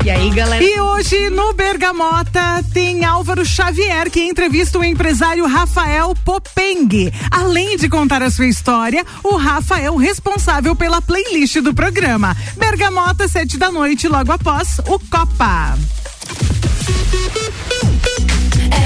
[0.03, 0.63] E aí, galera?
[0.63, 7.11] E hoje no Bergamota tem Álvaro Xavier que entrevista o empresário Rafael Popeng.
[7.29, 12.35] Além de contar a sua história, o Rafa é o responsável pela playlist do programa.
[12.57, 15.77] Bergamota, sete da noite, logo após o Copa.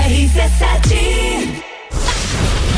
[0.09, 1.74] RC7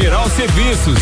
[0.00, 0.98] Geral Serviços.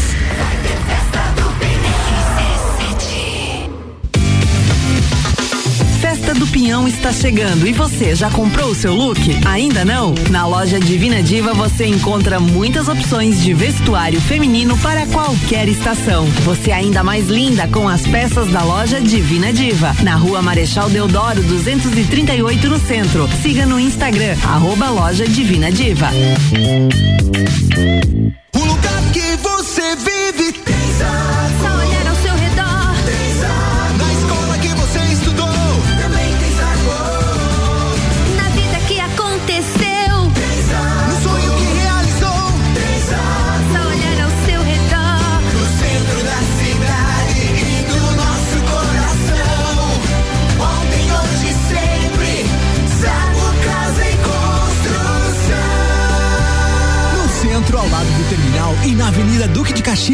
[6.00, 9.20] Festa do Pinhão está chegando e você já comprou o seu look?
[9.46, 10.14] Ainda não?
[10.30, 16.26] Na loja Divina Diva você encontra muitas opções de vestuário feminino para qualquer estação.
[16.44, 20.90] Você é ainda mais linda com as peças da loja Divina Diva, na rua Marechal
[20.90, 23.28] Deodoro 238 no centro.
[23.42, 26.10] Siga no Instagram, arroba loja Divina Diva.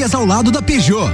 [0.05, 1.11] Caxias ao lado da Peugeot.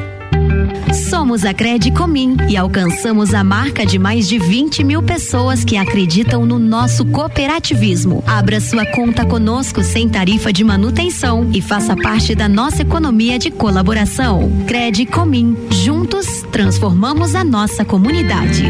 [1.08, 6.44] Somos a Credicomim e alcançamos a marca de mais de 20 mil pessoas que acreditam
[6.44, 8.24] no nosso cooperativismo.
[8.26, 13.50] Abra sua conta conosco sem tarifa de manutenção e faça parte da nossa economia de
[13.50, 14.50] colaboração.
[14.66, 15.56] Credicomim.
[15.70, 18.64] Juntos, transformamos a nossa comunidade.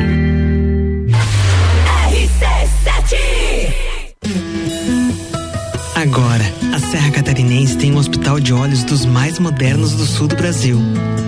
[5.94, 6.49] Agora, a
[6.90, 10.76] Serra Catarinense tem um hospital de olhos dos mais modernos do sul do Brasil.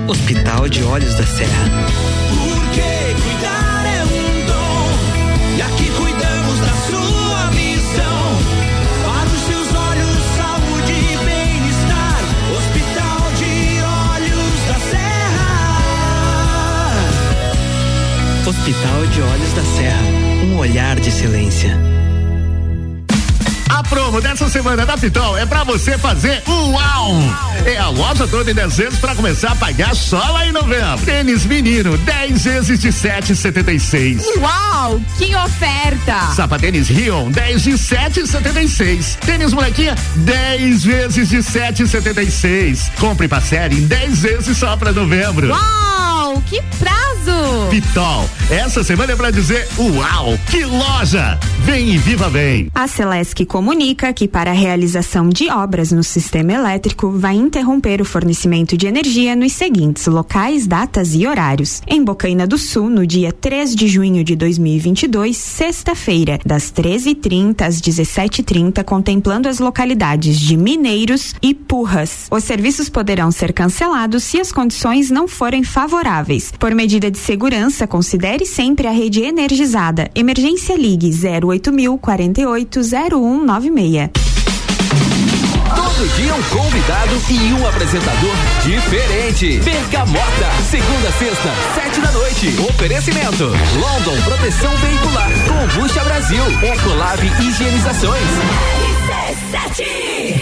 [0.09, 1.71] Hospital de Olhos da Serra.
[2.31, 4.91] Porque cuidar é um dom.
[5.57, 8.43] E aqui cuidamos da sua missão.
[9.05, 12.19] Para os seus olhos, saúde e bem-estar.
[12.59, 13.55] Hospital de
[14.19, 15.55] Olhos da Serra.
[18.49, 20.03] Hospital de Olhos da Serra.
[20.45, 21.79] Um olhar de excelência.
[23.83, 27.17] A promo dessa semana da Pitol é pra você fazer uau!
[27.67, 31.05] É a loja toda em 10 vezes pra começar a pagar só lá em novembro.
[31.05, 34.23] Tênis menino, 10 vezes de 7,76.
[34.39, 35.01] Uau!
[35.19, 36.33] Que oferta!
[36.33, 39.17] Sapatênis Rion, 10 de 7,76.
[39.17, 42.89] Tênis molequinha, 10 vezes de 7,76.
[43.01, 45.49] Compre parcela em 10 vezes só pra novembro.
[45.49, 46.41] Uau!
[46.49, 47.12] Que prazo!
[47.71, 50.39] Pitol, essa semana é pra dizer uau!
[50.51, 51.39] Que loja!
[51.61, 52.69] Vem e viva bem!
[52.75, 58.05] A Celesc comunica que para a realização de obras no sistema elétrico vai interromper o
[58.05, 61.81] fornecimento de energia nos seguintes locais, datas e horários.
[61.87, 67.81] Em Bocaina do Sul, no dia 3 de junho de 2022, sexta-feira, das 13h30 às
[67.81, 72.27] 17h30, contemplando as localidades de Mineiros e Purras.
[72.31, 76.53] Os serviços poderão ser cancelados se as condições não forem favoráveis.
[76.59, 80.11] Por medida de segurança, considere sempre a rede energizada.
[80.15, 84.11] Emergência Ligue 08000 480196.
[85.75, 89.61] Todo dia um convidado e um apresentador diferente.
[89.61, 92.57] Bergamota, segunda, sexta, sete da noite.
[92.69, 98.27] Oferecimento: London Proteção Veicular, Combusta Brasil, Ecolab Higienizações.
[99.53, 100.42] RC7.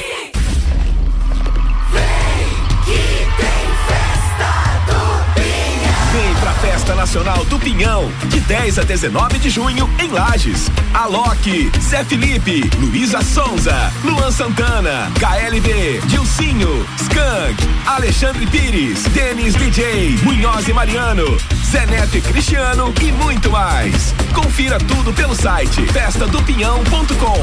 [6.91, 10.71] Festa Nacional do Pinhão, de 10 a 19 de junho, em Lages.
[10.93, 20.67] Alok, Zé Felipe, Luísa Sonza, Luan Santana, KLB, Dilcinho, Skank, Alexandre Pires, Denis DJ, Munhoz
[20.69, 24.13] e Mariano, Zé Neto e Cristiano e muito mais.
[24.35, 27.39] Confira tudo pelo site festadopinhão.com.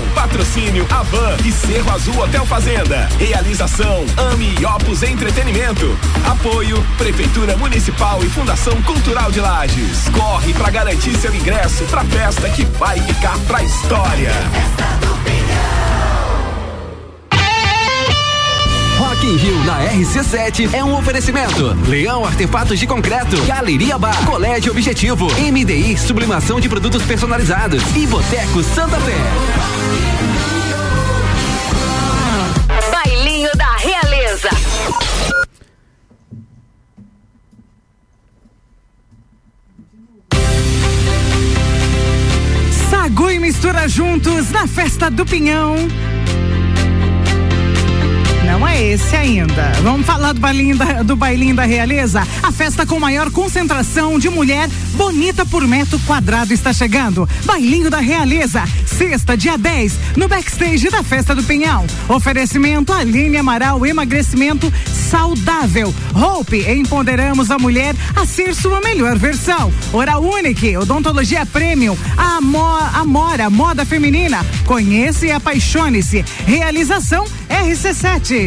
[0.90, 3.08] Avan e Cerro Azul Hotel Fazenda.
[3.18, 5.98] Realização Ami Opus Entretenimento.
[6.26, 10.10] Apoio Prefeitura Municipal e Fundação Cultural de Lages.
[10.10, 14.32] Corre para garantir seu ingresso pra festa que vai ficar pra história.
[18.98, 21.76] Rock in Rio na RC7 é um oferecimento.
[21.88, 28.64] Leão Artefatos de Concreto, Galeria Bar, Colégio Objetivo, MDI Sublimação de Produtos Personalizados e Boteco
[28.64, 30.57] Santa Fé.
[34.38, 34.50] Realeza.
[42.90, 45.76] Sagu e mistura juntos na festa do Pinhão.
[48.58, 49.72] Não é esse ainda.
[49.84, 52.28] Vamos falar do bailinho da, do bailinho da Realeza?
[52.42, 57.30] A festa com maior concentração de mulher bonita por metro quadrado está chegando.
[57.46, 61.86] Bailinho da Realeza, sexta, dia 10, no backstage da festa do Pinhão.
[62.10, 65.94] Oferecimento Aline Amaral, emagrecimento saudável.
[66.16, 69.72] Hope, empoderamos a mulher a ser sua melhor versão.
[69.94, 71.96] Oral Unique, odontologia premium.
[72.18, 74.44] Amor, Amora, moda feminina.
[74.66, 76.26] Conheça e apaixone-se.
[76.48, 78.47] Realização RC7.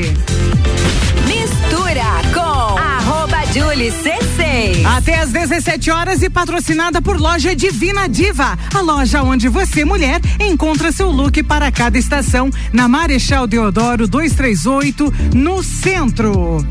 [1.26, 4.84] Mistura com arroba Julie C6.
[4.96, 8.58] Até às 17 horas e patrocinada por loja Divina Diva.
[8.74, 12.50] A loja onde você, mulher, encontra seu look para cada estação.
[12.72, 16.64] Na Marechal Deodoro 238, no centro.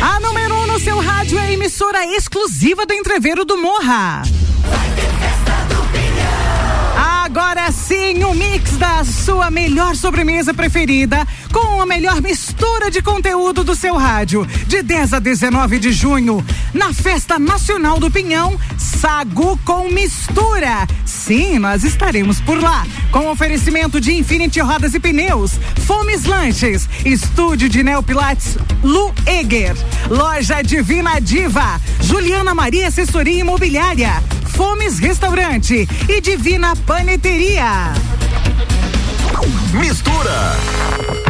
[0.00, 4.22] A número 1 um no seu rádio é a emissora exclusiva do Entreveiro do Morra.
[7.88, 8.76] Sim, o mix.
[8.76, 8.77] da
[9.08, 14.46] sua melhor sobremesa preferida, com a melhor mistura de conteúdo do seu rádio.
[14.66, 16.44] De 10 a 19 de junho,
[16.74, 20.86] na Festa Nacional do Pinhão, Sagu com Mistura.
[21.04, 22.86] Sim, nós estaremos por lá.
[23.10, 25.52] Com oferecimento de Infinity Rodas e Pneus,
[25.86, 29.76] Fomes Lanches, Estúdio de Neopilates, Lu Eger,
[30.08, 34.22] Loja Divina Diva, Juliana Maria Assessoria Imobiliária,
[34.54, 37.94] Fomes Restaurante e Divina Paneteria.
[39.72, 41.27] Mistura.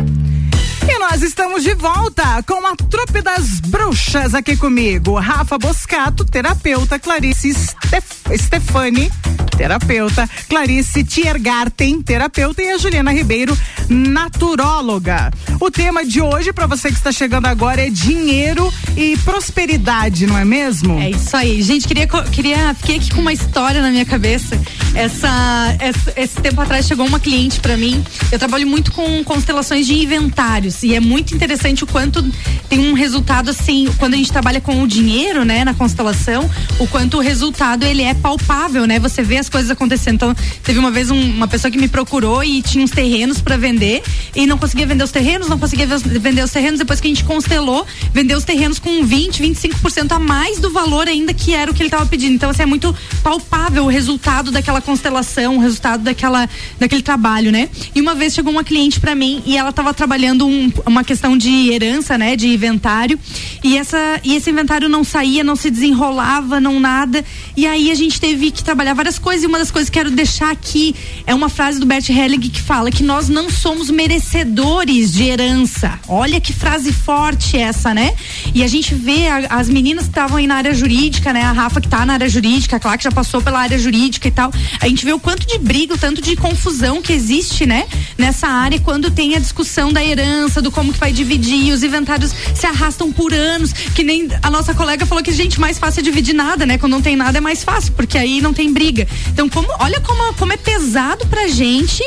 [0.90, 5.18] E nós estamos de volta com a Trupe das Bruxas aqui comigo.
[5.18, 9.10] Rafa Boscato, terapeuta, Clarice Stef Stefani,
[9.56, 13.56] terapeuta, Clarice Tiergarten, terapeuta e a Juliana Ribeiro,
[13.88, 15.30] naturóloga.
[15.60, 20.36] O tema de hoje, para você que está chegando agora, é dinheiro e prosperidade, não
[20.38, 20.98] é mesmo?
[21.00, 21.60] É isso aí.
[21.62, 24.58] Gente, queria, queria fiquei aqui com uma história na minha cabeça.
[24.94, 28.04] Essa, essa- esse tempo atrás chegou uma cliente pra mim.
[28.32, 32.22] Eu trabalho muito com constelações de inventários e é muito interessante o quanto
[32.68, 36.86] tem um resultado assim, quando a gente trabalha com o dinheiro, né, na constelação, o
[36.86, 38.98] quanto o resultado ele é palpável, né?
[38.98, 40.14] Você vê as coisas acontecendo.
[40.16, 43.56] Então, teve uma vez um- uma pessoa que me procurou e tinha uns terrenos pra
[43.56, 44.02] vender
[44.34, 47.10] e não conseguia vender os terrenos, não conseguia ve- vender os terrenos depois que a
[47.10, 51.70] gente constelou, vendeu os terrenos com 20, 25% a mais do valor ainda que era
[51.70, 52.34] o que ele estava pedindo.
[52.34, 57.68] Então, assim, é muito palpável o resultado daquela constelação, o resultado daquela, daquele trabalho, né?
[57.94, 61.36] E uma vez chegou uma cliente pra mim e ela estava trabalhando um- uma questão
[61.36, 62.36] de herança, né?
[62.36, 63.18] De inventário.
[63.62, 67.24] E, essa, e esse inventário não saía, não se desenrolava, não nada.
[67.56, 69.44] E aí a gente teve que trabalhar várias coisas.
[69.44, 70.94] E uma das coisas que quero deixar aqui
[71.26, 75.98] é uma frase do Bert Helling que fala que nós não somos merecedores de herança.
[76.08, 78.14] Olha que frase forte essa, né?
[78.54, 81.42] E a gente vê a- as meninas que estavam aí na área jurídica, né?
[81.42, 84.28] A Rafa que tá na área jurídica, a Clara que já passou pela área jurídica
[84.28, 84.52] e tal.
[84.80, 87.86] A gente vê o quanto de briga, o tanto de confusão que existe, né?
[88.16, 92.34] Nessa área quando tem a discussão da herança, do como que vai dividir, os inventários
[92.54, 96.02] se arrastam por anos, que nem a nossa colega falou que, gente, mais fácil é
[96.02, 96.78] dividir nada, né?
[96.78, 99.06] Quando não tem nada é mais fácil, porque aí não tem briga.
[99.28, 102.02] Então, como, olha como, como é pesado pra gente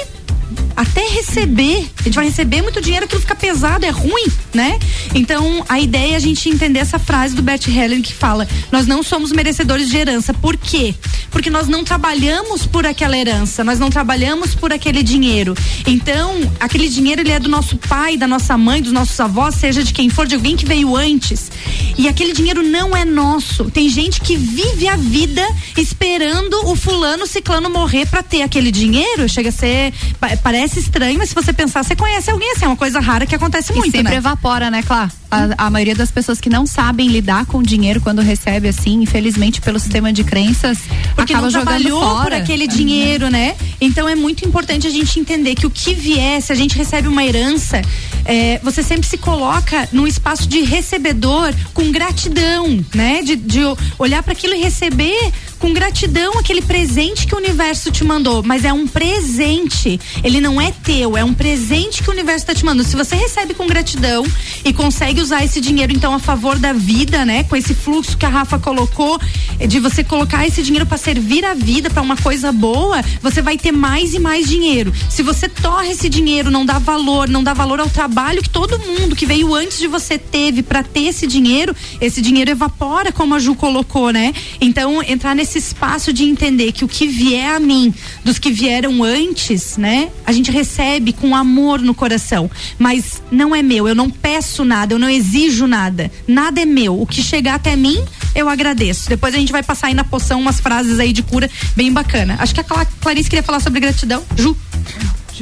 [0.75, 1.89] até receber.
[1.99, 4.79] A gente vai receber muito dinheiro, aquilo fica pesado, é ruim, né?
[5.13, 8.87] Então, a ideia é a gente entender essa frase do Bert Helling que fala: nós
[8.87, 10.33] não somos merecedores de herança.
[10.33, 10.93] Por quê?
[11.29, 15.55] Porque nós não trabalhamos por aquela herança, nós não trabalhamos por aquele dinheiro.
[15.87, 19.83] Então, aquele dinheiro ele é do nosso pai, da nossa mãe, dos nossos avós, seja
[19.83, 21.51] de quem for, de alguém que veio antes.
[21.97, 23.65] E aquele dinheiro não é nosso.
[23.65, 25.45] Tem gente que vive a vida
[25.77, 29.27] esperando o fulano ciclano morrer pra ter aquele dinheiro.
[29.29, 29.93] Chega a ser.
[30.19, 32.65] pa- Parece estranho, mas se você pensar, você conhece alguém assim.
[32.65, 34.17] É uma coisa rara que acontece E muito, sempre né?
[34.17, 35.09] evapora, né, Clá?
[35.31, 39.59] A, a maioria das pessoas que não sabem lidar com dinheiro quando recebe assim, infelizmente
[39.59, 40.77] pelo sistema de crenças,
[41.15, 42.23] Porque acaba não jogando fora.
[42.23, 43.55] por aquele dinheiro, né?
[43.79, 47.07] Então é muito importante a gente entender que o que vier, se a gente recebe
[47.07, 47.81] uma herança,
[48.23, 53.23] é, você sempre se coloca num espaço de recebedor com gratidão, né?
[53.23, 53.61] De, de
[53.97, 58.41] olhar para aquilo e receber com gratidão aquele presente que o universo te mandou.
[58.43, 62.55] Mas é um presente, ele não é teu, é um presente que o universo está
[62.55, 62.83] te mandando.
[62.83, 64.25] Se você recebe com gratidão
[64.65, 67.43] e consegue usar esse dinheiro então a favor da vida, né?
[67.43, 69.19] Com esse fluxo que a Rafa colocou,
[69.59, 73.41] eh, de você colocar esse dinheiro para servir a vida para uma coisa boa, você
[73.41, 74.91] vai ter mais e mais dinheiro.
[75.09, 78.79] Se você torra esse dinheiro, não dá valor, não dá valor ao trabalho que todo
[78.79, 83.35] mundo que veio antes de você teve para ter esse dinheiro, esse dinheiro evapora, como
[83.35, 84.33] a Ju colocou, né?
[84.59, 89.03] Então, entrar nesse espaço de entender que o que vier a mim, dos que vieram
[89.03, 90.09] antes, né?
[90.25, 94.93] A gente recebe com amor no coração, mas não é meu, eu não peço nada,
[94.93, 96.11] eu não exijo nada.
[96.27, 96.99] Nada é meu.
[97.01, 98.03] O que chegar até mim,
[98.35, 99.09] eu agradeço.
[99.09, 102.35] Depois a gente vai passar aí na poção umas frases aí de cura bem bacana.
[102.39, 104.23] Acho que a Cla- Clarice queria falar sobre gratidão.
[104.37, 104.55] Ju.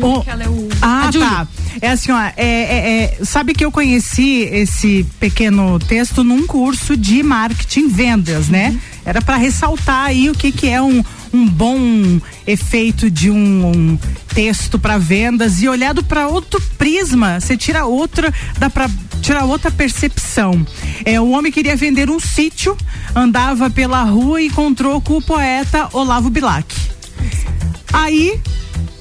[0.01, 0.69] O- que ela é o.
[0.81, 1.27] Ah, a Júlia.
[1.27, 1.47] tá.
[1.81, 6.95] É assim, ó, é, é- é- sabe que eu conheci esse pequeno texto num curso
[6.97, 8.77] de marketing vendas, né?
[9.05, 13.99] Era para ressaltar aí o que que é um, um bom efeito de um, um
[14.33, 18.89] texto para vendas e olhado para outro prisma, você tira outra, dá para
[19.21, 20.65] tirar outra percepção.
[21.05, 22.77] É, o homem queria vender um sítio,
[23.15, 26.73] andava pela rua e encontrou com o poeta Olavo Bilac.
[27.91, 28.39] Aí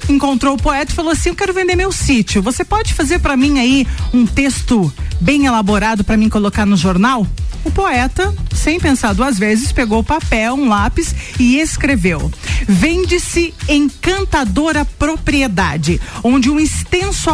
[0.07, 2.41] encontrou o poeta e falou assim: "Eu quero vender meu sítio.
[2.41, 7.25] Você pode fazer para mim aí um texto bem elaborado para mim colocar no jornal?"
[7.63, 12.31] O poeta, sem pensar duas vezes, pegou papel, um lápis e escreveu:
[12.67, 17.29] Vende-se encantadora propriedade, onde um extenso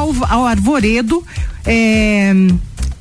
[0.47, 1.23] arvoredo
[1.65, 2.33] é,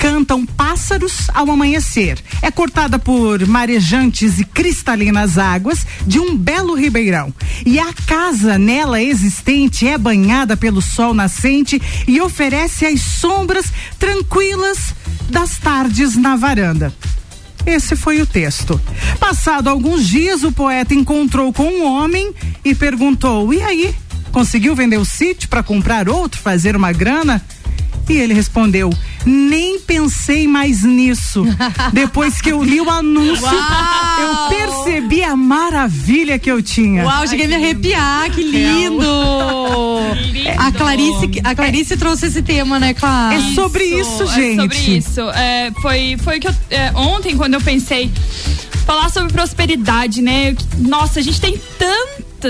[0.05, 2.22] cantam pássaros ao amanhecer.
[2.42, 7.32] É cortada por marejantes e cristalinas águas de um belo ribeirão.
[7.64, 14.94] E a casa nela existente é banhada pelo sol nascente e oferece as sombras tranquilas
[15.30, 16.92] das tardes na varanda.
[17.64, 18.78] Esse foi o texto.
[19.18, 22.30] Passado alguns dias, o poeta encontrou com um homem
[22.62, 23.94] e perguntou: E aí?
[24.30, 27.40] Conseguiu vender o sítio para comprar outro, fazer uma grana?
[28.09, 28.90] E ele respondeu:
[29.24, 31.44] Nem pensei mais nisso.
[31.92, 34.20] Depois que eu li o anúncio, Uau!
[34.20, 37.05] eu percebi a maravilha que eu tinha.
[37.05, 39.05] Uau, cheguei a me arrepiar, que lindo!
[40.59, 43.34] A Clarice, a Clarice trouxe esse tema, né, Clara?
[43.34, 44.61] É sobre isso, É gente.
[44.61, 45.20] sobre isso.
[45.30, 48.11] É, foi, foi que eu, é, ontem, quando eu pensei
[48.86, 50.55] falar sobre prosperidade, né?
[50.78, 51.59] Nossa, a gente tem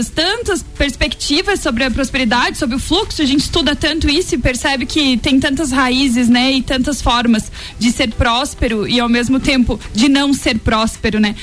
[0.03, 4.87] tantas, perspectivas sobre a prosperidade, sobre o fluxo, a gente estuda tanto isso e percebe
[4.87, 6.53] que tem tantas raízes, né?
[6.53, 11.37] E tantas formas de ser próspero e ao mesmo tempo de não ser próspero, né?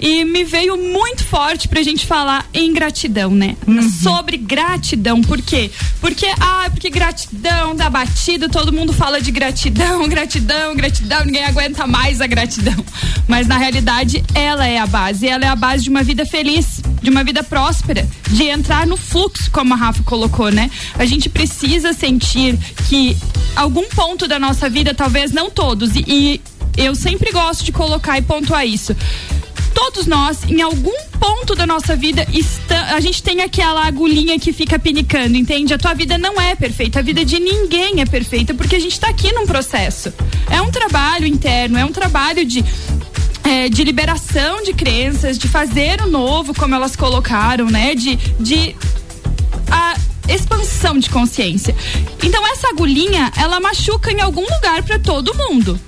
[0.00, 3.54] E me veio muito forte pra gente falar em gratidão, né?
[4.02, 5.20] Sobre gratidão.
[5.20, 5.70] Por quê?
[6.00, 11.86] Porque, ah, porque gratidão dá batida, todo mundo fala de gratidão, gratidão, gratidão, ninguém aguenta
[11.86, 12.82] mais a gratidão.
[13.28, 15.28] Mas na realidade, ela é a base.
[15.28, 18.96] Ela é a base de uma vida feliz, de uma vida próspera, de entrar no
[18.96, 20.70] fluxo, como a Rafa colocou, né?
[20.94, 23.16] A gente precisa sentir que
[23.54, 26.40] algum ponto da nossa vida, talvez não todos, e, e
[26.76, 28.96] eu sempre gosto de colocar e pontuar isso
[29.74, 34.52] todos nós, em algum ponto da nossa vida, está, a gente tem aquela agulhinha que
[34.52, 35.72] fica pinicando, entende?
[35.74, 38.92] A tua vida não é perfeita, a vida de ninguém é perfeita, porque a gente
[38.92, 40.12] está aqui num processo.
[40.50, 42.64] É um trabalho interno, é um trabalho de.
[43.44, 47.94] é, de liberação de crenças, de fazer o novo, como elas colocaram, né?
[47.94, 48.76] De, de
[49.70, 49.96] a
[50.28, 51.74] expansão de consciência.
[52.22, 55.78] Então essa agulhinha, ela machuca em algum lugar para todo mundo.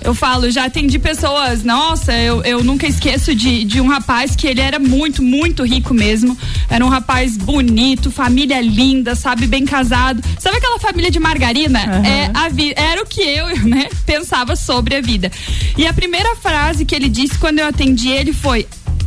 [0.00, 4.46] Eu falo, já atendi pessoas, nossa, eu, eu nunca esqueço de, de um rapaz que
[4.46, 6.38] ele era muito, muito rico mesmo.
[6.70, 10.22] Era um rapaz bonito, família linda, sabe, bem casado.
[10.38, 11.80] Sabe aquela família de margarina?
[12.06, 15.30] É a vi- era o que eu, né, pensava sobre a vida.
[15.76, 18.66] E a primeira frase que ele disse quando eu atendi ele foi: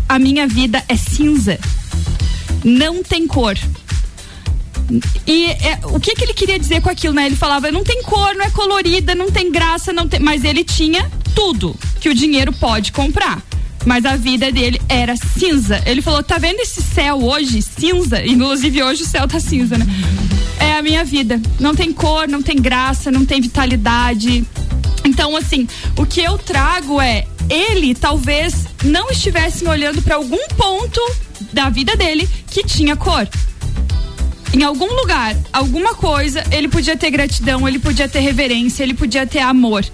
[0.09, 1.57] A minha vida é cinza.
[2.63, 3.57] Não tem cor.
[5.25, 7.25] E é, o que, que ele queria dizer com aquilo, né?
[7.25, 10.19] Ele falava, não tem cor, não é colorida, não tem graça, não tem.
[10.19, 13.41] Mas ele tinha tudo que o dinheiro pode comprar.
[13.85, 15.81] Mas a vida dele era cinza.
[15.85, 17.61] Ele falou: tá vendo esse céu hoje?
[17.61, 18.21] Cinza.
[18.25, 19.85] Inclusive hoje o céu tá cinza, né?
[20.59, 21.41] É a minha vida.
[21.59, 24.45] Não tem cor, não tem graça, não tem vitalidade.
[25.03, 25.67] Então, assim,
[25.97, 31.01] o que eu trago é ele talvez não estivesse olhando para algum ponto
[31.51, 33.27] da vida dele que tinha cor
[34.53, 39.25] em algum lugar, alguma coisa, ele podia ter gratidão, ele podia ter reverência, ele podia
[39.25, 39.85] ter amor.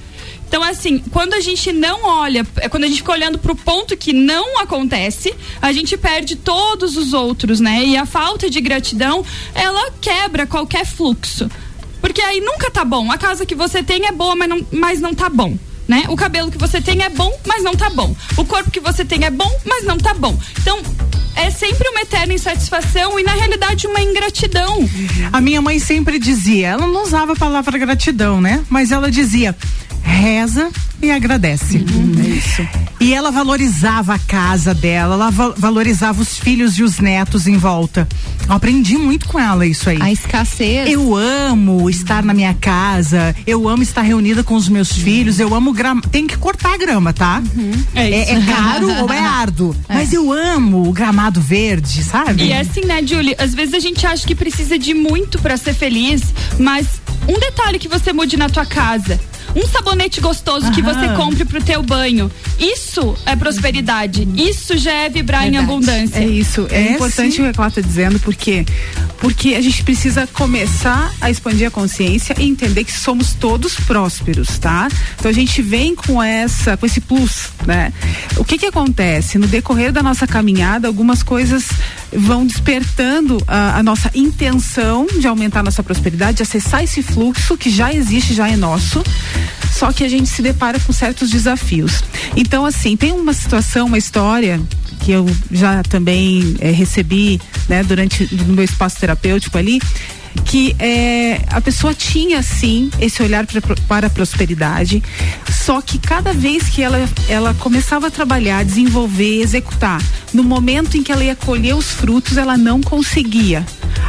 [0.48, 3.98] Então, assim, quando a gente não olha, é quando a gente fica olhando pro ponto
[3.98, 7.84] que não acontece, a gente perde todos os outros, né?
[7.84, 11.50] E a falta de gratidão, ela quebra qualquer fluxo.
[12.00, 13.12] Porque aí nunca tá bom.
[13.12, 15.58] A casa que você tem é boa, mas não, mas não tá bom.
[15.88, 16.04] Né?
[16.10, 18.16] O cabelo que você tem é bom, mas não tá bom.
[18.36, 20.38] O corpo que você tem é bom, mas não tá bom.
[20.60, 20.82] Então,
[21.36, 24.78] é sempre uma eterna insatisfação e, na realidade, uma ingratidão.
[25.32, 28.66] A minha mãe sempre dizia, ela não usava a palavra gratidão, né?
[28.70, 29.56] Mas ela dizia,
[30.08, 30.70] reza
[31.02, 31.78] e agradece.
[31.78, 32.68] É isso.
[33.00, 37.58] E ela valorizava a casa dela, ela va- valorizava os filhos e os netos em
[37.58, 38.08] volta.
[38.48, 40.02] Eu aprendi muito com ela isso aí.
[40.02, 40.90] A escassez.
[40.90, 45.54] Eu amo estar na minha casa, eu amo estar reunida com os meus filhos, eu
[45.54, 46.02] amo grama.
[46.02, 47.44] Tem que cortar a grama, tá?
[47.94, 48.32] É É, isso.
[48.50, 49.76] é caro ou é árduo.
[49.88, 52.46] Mas eu amo o gramado verde, sabe?
[52.46, 53.36] E é assim, né, Julie?
[53.38, 56.22] Às vezes a gente acha que precisa de muito pra ser feliz,
[56.58, 56.88] mas
[57.28, 59.20] um detalhe que você mude na tua casa.
[59.58, 60.94] Um sabonete gostoso que Aham.
[60.94, 62.30] você compre pro teu banho.
[62.60, 64.28] Isso é prosperidade.
[64.36, 65.66] Isso já é vibrar em Verdade.
[65.72, 66.20] abundância.
[66.20, 66.68] É isso.
[66.70, 67.42] É, É, importante sim.
[67.48, 68.66] o que ela está dizendo, porque
[69.20, 74.60] porque a gente precisa começar a expandir a consciência e entender que somos todos prósperos,
[74.60, 74.88] tá?
[75.18, 77.92] Então a gente vem com essa, com esse plus, né?
[78.38, 80.88] O que que acontece no decorrer da nossa caminhada?
[80.88, 81.66] Algumas coisas
[82.12, 87.70] vão despertando a, a nossa intenção de aumentar nossa prosperidade, de acessar esse fluxo que
[87.70, 89.04] já existe, já é nosso.
[89.72, 92.04] Só que a gente se depara com certos desafios.
[92.36, 94.60] Então, assim, tem uma situação, uma história
[95.00, 97.40] que eu já também eh, recebi
[97.70, 99.80] né, durante no meu espaço terapêutico ali
[100.46, 105.04] que eh, a pessoa tinha sim esse olhar pra, para a prosperidade
[105.50, 110.02] só que cada vez que ela, ela começava a trabalhar, desenvolver, executar
[110.34, 113.66] no momento em que ela ia colher os frutos ela não conseguia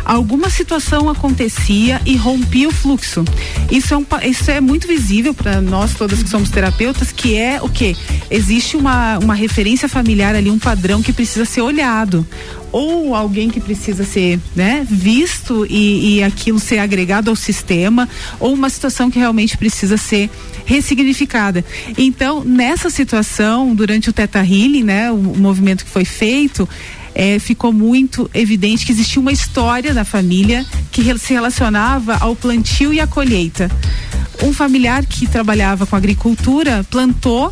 [0.08, 3.24] alguma situação acontecia e rompia o fluxo.
[3.70, 7.60] Isso é, um, isso é muito visível para nós todas que somos terapeutas, que é
[7.60, 7.94] o que?
[8.30, 12.26] Existe uma, uma referência familiar ali, um padrão que precisa ser olhado.
[12.70, 18.08] Ou alguém que precisa ser né, visto e, e aquilo ser agregado ao sistema,
[18.38, 20.30] ou uma situação que realmente precisa ser
[20.64, 21.64] ressignificada.
[21.96, 26.68] Então, nessa situação, durante o Teta Healing, né, o, movimento que foi feito,
[27.14, 32.92] é, ficou muito evidente que existia uma história da família que se relacionava ao plantio
[32.92, 33.70] e à colheita.
[34.42, 37.50] um familiar que trabalhava com agricultura plantou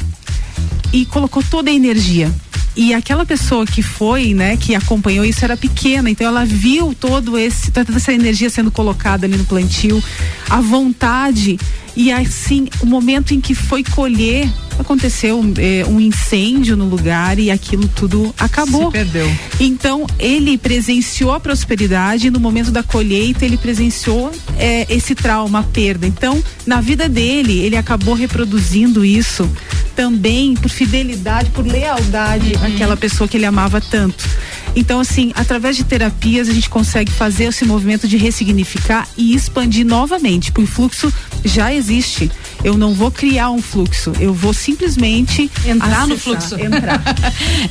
[0.92, 2.32] e colocou toda a energia.
[2.76, 7.38] E aquela pessoa que foi, né, que acompanhou isso era pequena, então ela viu todo
[7.38, 10.02] esse, toda essa energia sendo colocada ali no plantio,
[10.50, 11.58] a vontade
[11.96, 17.50] e assim o momento em que foi colher aconteceu eh, um incêndio no lugar e
[17.50, 18.86] aquilo tudo acabou.
[18.86, 19.36] Se perdeu.
[19.58, 25.60] Então ele presenciou a prosperidade e no momento da colheita ele presenciou eh, esse trauma,
[25.60, 26.06] a perda.
[26.06, 29.50] Então na vida dele ele acabou reproduzindo isso
[29.94, 34.28] também por fidelidade, por lealdade àquela pessoa que ele amava tanto.
[34.76, 39.86] Então, assim, através de terapias a gente consegue fazer esse movimento de ressignificar e expandir
[39.86, 41.10] novamente, porque o fluxo
[41.42, 42.30] já existe.
[42.66, 46.54] Eu não vou criar um fluxo, eu vou simplesmente entrar no acessar, fluxo.
[46.60, 47.00] Entrar.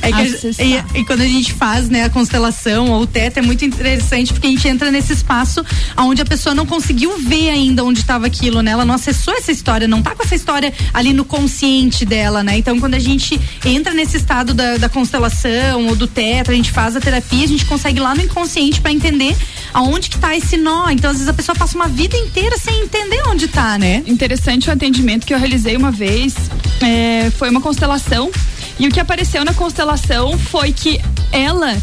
[0.00, 3.36] É que a- e, e quando a gente faz né, a constelação ou o teto
[3.38, 5.62] é muito interessante porque a gente entra nesse espaço
[5.98, 8.70] onde a pessoa não conseguiu ver ainda onde estava aquilo, né?
[8.70, 12.56] Ela não acessou essa história, não tá com essa história ali no consciente dela, né?
[12.56, 16.70] Então quando a gente entra nesse estado da, da constelação ou do teto, a gente
[16.72, 19.36] faz a terapia, a gente consegue ir lá no inconsciente para entender
[19.74, 20.88] aonde que tá esse nó.
[20.88, 24.02] Então às vezes a pessoa passa uma vida inteira sem entender onde tá, né?
[24.06, 24.85] Interessante o atendimento
[25.26, 26.34] que eu realizei uma vez.
[26.82, 28.30] é, foi uma constelação.
[28.78, 31.00] E o que apareceu na constelação foi que
[31.32, 31.76] ela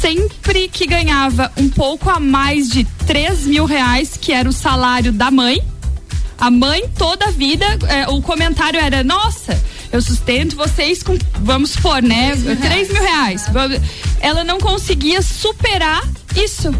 [0.00, 5.12] sempre que ganhava um pouco a mais de 3 mil reais, que era o salário
[5.12, 5.62] da mãe,
[6.36, 9.58] a mãe toda a vida, é, o comentário era, nossa,
[9.92, 12.32] eu sustento vocês com, vamos supor, né?
[12.60, 13.46] 3 mil reais.
[14.20, 16.02] Ela não conseguia superar
[16.36, 16.74] isso.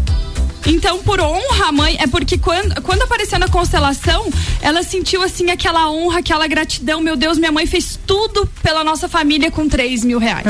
[0.65, 4.27] Então, por honra, a mãe, é porque quando, quando apareceu na constelação,
[4.61, 7.01] ela sentiu assim aquela honra, aquela gratidão.
[7.01, 10.45] Meu Deus, minha mãe fez tudo pela nossa família com 3 mil reais.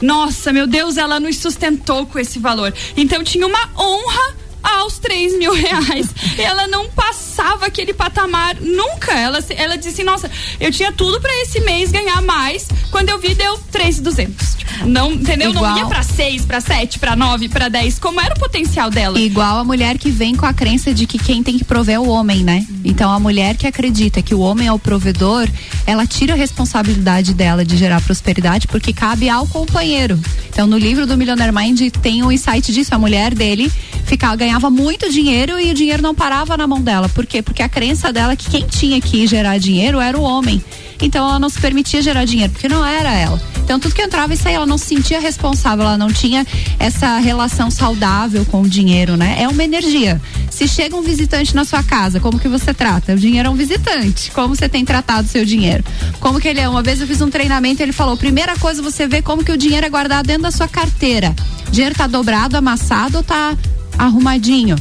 [0.00, 2.72] Nossa, meu Deus, ela nos sustentou com esse valor.
[2.96, 6.08] Então tinha uma honra aos 3 mil reais.
[6.38, 9.12] E ela não passava aquele patamar nunca.
[9.12, 12.68] Ela, ela disse nossa, eu tinha tudo pra esse mês ganhar mais.
[12.90, 14.54] Quando eu vi, deu 3,200.
[14.54, 15.52] Tipo, não, entendeu?
[15.52, 15.78] Não Igual.
[15.78, 17.98] ia pra 6, pra 7, pra 9, pra 10.
[17.98, 19.18] Como era o potencial dela?
[19.20, 21.98] Igual a mulher que vem com a crença de que quem tem que prover é
[21.98, 22.66] o homem, né?
[22.84, 25.48] Então a mulher que acredita que o homem é o provedor,
[25.86, 30.18] ela tira a responsabilidade dela de gerar prosperidade porque cabe ao companheiro.
[30.48, 33.70] Então no livro do Millionaire Mind tem um insight disso, a mulher dele
[34.04, 37.08] ficava, ganhava muito dinheiro e o dinheiro não parava na mão dela.
[37.08, 37.40] Por quê?
[37.40, 40.60] Porque a crença dela é que quem tinha que gerar dinheiro era o homem.
[41.00, 43.40] Então ela não se permitia gerar dinheiro, porque não era ela.
[43.62, 46.44] Então tudo que entrava e saía, ela não se sentia responsável, ela não tinha
[46.80, 49.36] essa relação saudável com o dinheiro, né?
[49.40, 50.20] É uma energia.
[50.50, 53.14] Se chega um visitante na sua casa, como que você trata?
[53.14, 54.32] O dinheiro é um visitante.
[54.32, 55.84] Como você tem tratado o seu dinheiro?
[56.18, 56.68] Como que ele é?
[56.68, 59.56] Uma vez eu fiz um treinamento, ele falou: primeira coisa você vê como que o
[59.56, 61.34] dinheiro é guardado dentro da sua carteira.
[61.68, 63.56] O dinheiro tá dobrado, amassado ou tá
[63.98, 64.76] arrumadinho?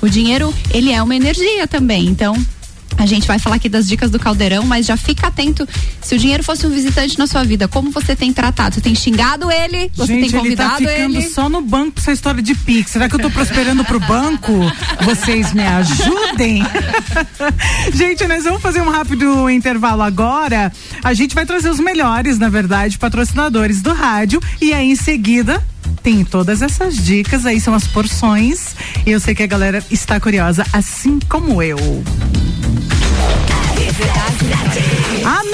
[0.00, 2.06] O dinheiro, ele é uma energia também.
[2.06, 2.36] Então,
[2.96, 5.66] a gente vai falar aqui das dicas do caldeirão, mas já fica atento.
[6.00, 8.74] Se o dinheiro fosse um visitante na sua vida, como você tem tratado?
[8.74, 9.90] Você tem xingado ele?
[9.94, 11.28] Você Gente, tem ele tá convidado ficando ele?
[11.28, 12.92] só no banco essa história de Pix.
[12.92, 14.52] Será que eu tô prosperando pro banco?
[15.04, 16.62] Vocês me ajudem?
[17.94, 20.72] gente, nós vamos fazer um rápido intervalo agora.
[21.02, 24.40] A gente vai trazer os melhores, na verdade, patrocinadores do rádio.
[24.60, 25.62] E aí, em seguida,
[26.04, 27.46] tem todas essas dicas.
[27.46, 28.76] Aí são as porções.
[29.04, 31.78] E eu sei que a galera está curiosa, assim como eu.
[35.24, 35.53] A número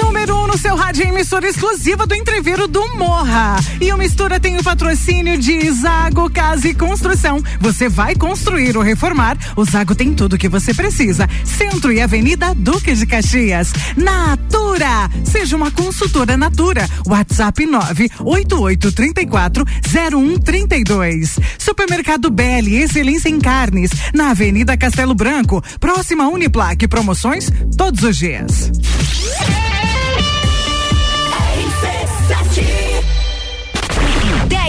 [0.51, 3.55] no seu rádio emissora exclusiva do Entreveiro do Morra.
[3.79, 7.41] E o Mistura tem o patrocínio de Zago Casa e Construção.
[7.61, 11.25] Você vai construir ou reformar, o Zago tem tudo que você precisa.
[11.45, 13.71] Centro e Avenida Duque de Caxias.
[13.95, 16.85] Natura, seja uma consultora Natura.
[17.07, 21.39] WhatsApp 98834 0132.
[21.57, 26.89] Supermercado Belli, excelência em carnes, na Avenida Castelo Branco, próxima Uniplaque.
[26.89, 28.69] Promoções todos os dias.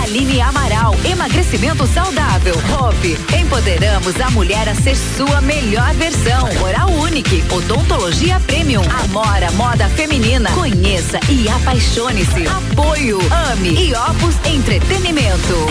[0.00, 2.54] Aline Amaral, emagrecimento saudável.
[2.78, 6.48] Hope, empoderamos a mulher a ser sua melhor versão.
[6.62, 8.82] Oral Unique, odontologia premium.
[9.04, 10.50] Amora, moda feminina.
[10.52, 12.46] Conheça e apaixone-se.
[12.46, 13.18] Apoio,
[13.50, 15.66] ame e Opus Entretenimento.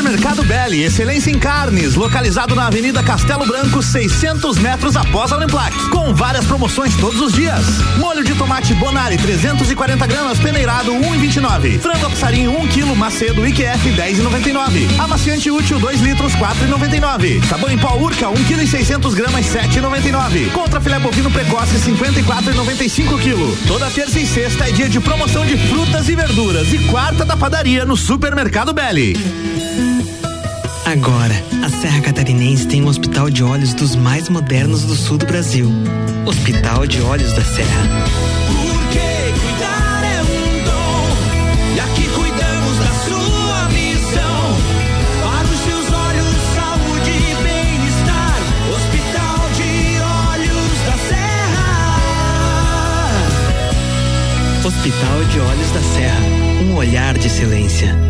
[0.00, 5.76] Supermercado Belli, excelência em carnes, localizado na Avenida Castelo Branco, 600 metros após a Uniplac,
[5.90, 7.66] com várias promoções todos os dias.
[7.98, 11.80] Molho de tomate Bonari, 340 gramas, peneirado, 1,29.
[11.80, 14.98] Frango a passarinho, 1 kg, macedo, IQF, 10,99.
[14.98, 17.44] Amaciante útil, 2 litros, 4,99.
[17.46, 20.50] Sabão em pó Urca, 1 kg e 600 gramas, 7,99.
[20.52, 23.66] Contra filé bovino precoce, 54,95 kg.
[23.68, 27.36] Toda terça e sexta é dia de promoção de frutas e verduras e quarta da
[27.36, 29.89] padaria no Supermercado Belli.
[30.90, 31.34] Agora,
[31.64, 35.70] a Serra Catarinense tem um hospital de olhos dos mais modernos do sul do Brasil.
[36.26, 37.88] Hospital de Olhos da Serra.
[38.48, 38.98] Porque
[39.38, 41.16] cuidar é um dom.
[41.76, 44.56] E aqui cuidamos da sua missão.
[45.22, 48.40] Para os seus olhos, saúde e bem-estar.
[48.74, 49.70] Hospital de
[50.42, 51.70] Olhos da Serra.
[54.66, 56.20] Hospital de Olhos da Serra.
[56.64, 58.09] Um olhar de excelência.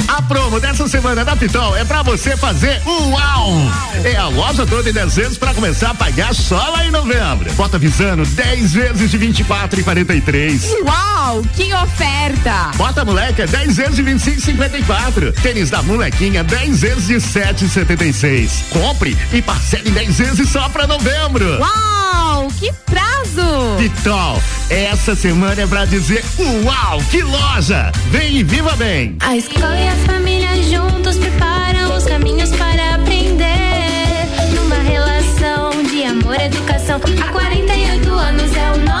[0.11, 3.53] A promo dessa semana da Pitol é pra você fazer um uau!
[4.03, 7.49] É a loja toda em 10 vezes pra começar a pagar só lá em novembro.
[7.53, 10.65] Bota Visano 10 vezes de 24 e 43.
[10.83, 12.71] Uau, que oferta!
[12.75, 15.31] Bota moleca 10 vezes de 25 e 54.
[15.31, 18.65] Tênis da molequinha 10 vezes de 7 e 76.
[18.69, 21.57] Compre e parcele em 10 vezes só pra novembro.
[21.57, 22.00] Uau,
[22.59, 23.77] que prazo!
[23.77, 27.91] Pitol, essa semana é pra dizer uau, que loja!
[28.09, 29.17] Vem e viva bem!
[29.21, 34.27] A escola e a família juntos preparam os caminhos para aprender.
[34.55, 36.99] Numa relação de amor e educação.
[37.21, 39.00] Há 48 anos é o nosso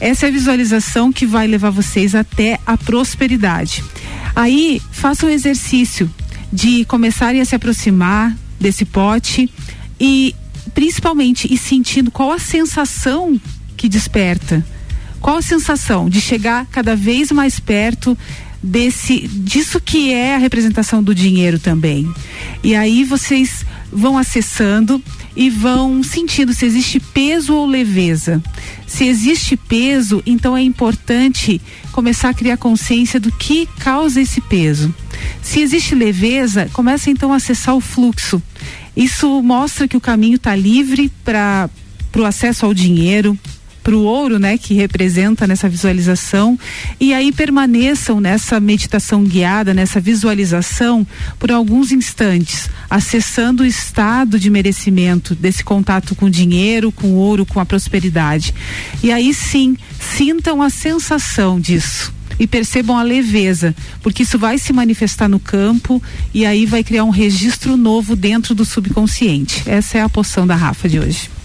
[0.00, 3.82] Essa é a visualização que vai levar vocês até a prosperidade.
[4.34, 6.10] Aí, façam o exercício
[6.52, 9.50] de começarem a se aproximar desse pote
[10.00, 10.34] e,
[10.74, 13.40] principalmente, ir sentindo qual a sensação
[13.76, 14.64] que desperta.
[15.20, 18.16] Qual a sensação de chegar cada vez mais perto
[18.62, 22.10] desse disso que é a representação do dinheiro também.
[22.62, 25.02] E aí vocês vão acessando
[25.38, 28.42] e vão sentindo se existe peso ou leveza.
[28.88, 31.62] Se existe peso, então é importante
[31.92, 34.92] começar a criar consciência do que causa esse peso.
[35.40, 38.42] Se existe leveza, começa então a acessar o fluxo.
[38.96, 41.70] Isso mostra que o caminho está livre para
[42.16, 43.38] o acesso ao dinheiro,
[43.88, 46.58] para o ouro, né, que representa nessa visualização,
[47.00, 51.06] e aí permaneçam nessa meditação guiada, nessa visualização
[51.38, 57.14] por alguns instantes, acessando o estado de merecimento desse contato com o dinheiro, com o
[57.14, 58.54] ouro, com a prosperidade.
[59.02, 64.70] E aí sim, sintam a sensação disso e percebam a leveza, porque isso vai se
[64.70, 66.02] manifestar no campo
[66.34, 69.62] e aí vai criar um registro novo dentro do subconsciente.
[69.64, 71.37] Essa é a poção da Rafa de hoje.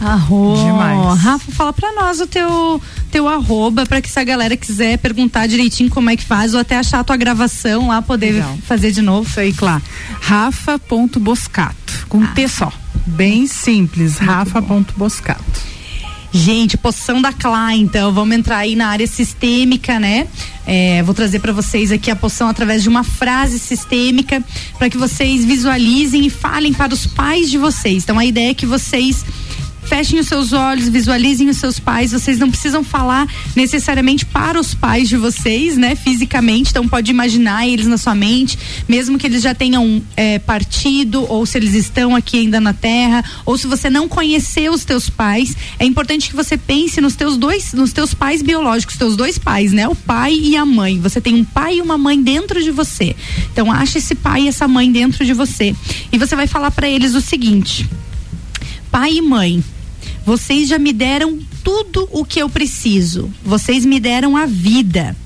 [0.00, 0.54] Arro.
[0.56, 1.18] Demais.
[1.20, 2.80] Rafa, fala pra nós o teu,
[3.10, 6.60] teu arroba, pra que se a galera quiser perguntar direitinho como é que faz, ou
[6.60, 8.58] até achar a tua gravação lá, poder Legal.
[8.66, 9.28] fazer de novo.
[9.28, 9.82] Isso aí, claro.
[10.20, 12.26] Rafa.boscato, com Ah.
[12.28, 12.72] T só.
[13.06, 15.76] Bem simples, Rafa.boscato.
[16.32, 20.26] Gente, poção da Clá, então, vamos entrar aí na área sistêmica, né?
[20.66, 24.44] É, vou trazer para vocês aqui a poção através de uma frase sistêmica
[24.76, 28.02] para que vocês visualizem e falem para os pais de vocês.
[28.02, 29.24] Então, a ideia é que vocês
[29.86, 32.12] fechem os seus olhos, visualizem os seus pais.
[32.12, 35.94] Vocês não precisam falar necessariamente para os pais de vocês, né?
[35.94, 38.58] Fisicamente, então pode imaginar eles na sua mente,
[38.88, 43.24] mesmo que eles já tenham é, partido ou se eles estão aqui ainda na Terra,
[43.44, 47.36] ou se você não conheceu os teus pais, é importante que você pense nos teus
[47.36, 49.88] dois, nos teus pais biológicos, teus dois pais, né?
[49.88, 50.98] O pai e a mãe.
[51.00, 53.14] Você tem um pai e uma mãe dentro de você.
[53.52, 55.74] Então acha esse pai e essa mãe dentro de você.
[56.12, 57.88] E você vai falar para eles o seguinte:
[58.90, 59.62] Pai e mãe,
[60.26, 63.32] vocês já me deram tudo o que eu preciso.
[63.44, 65.16] Vocês me deram a vida.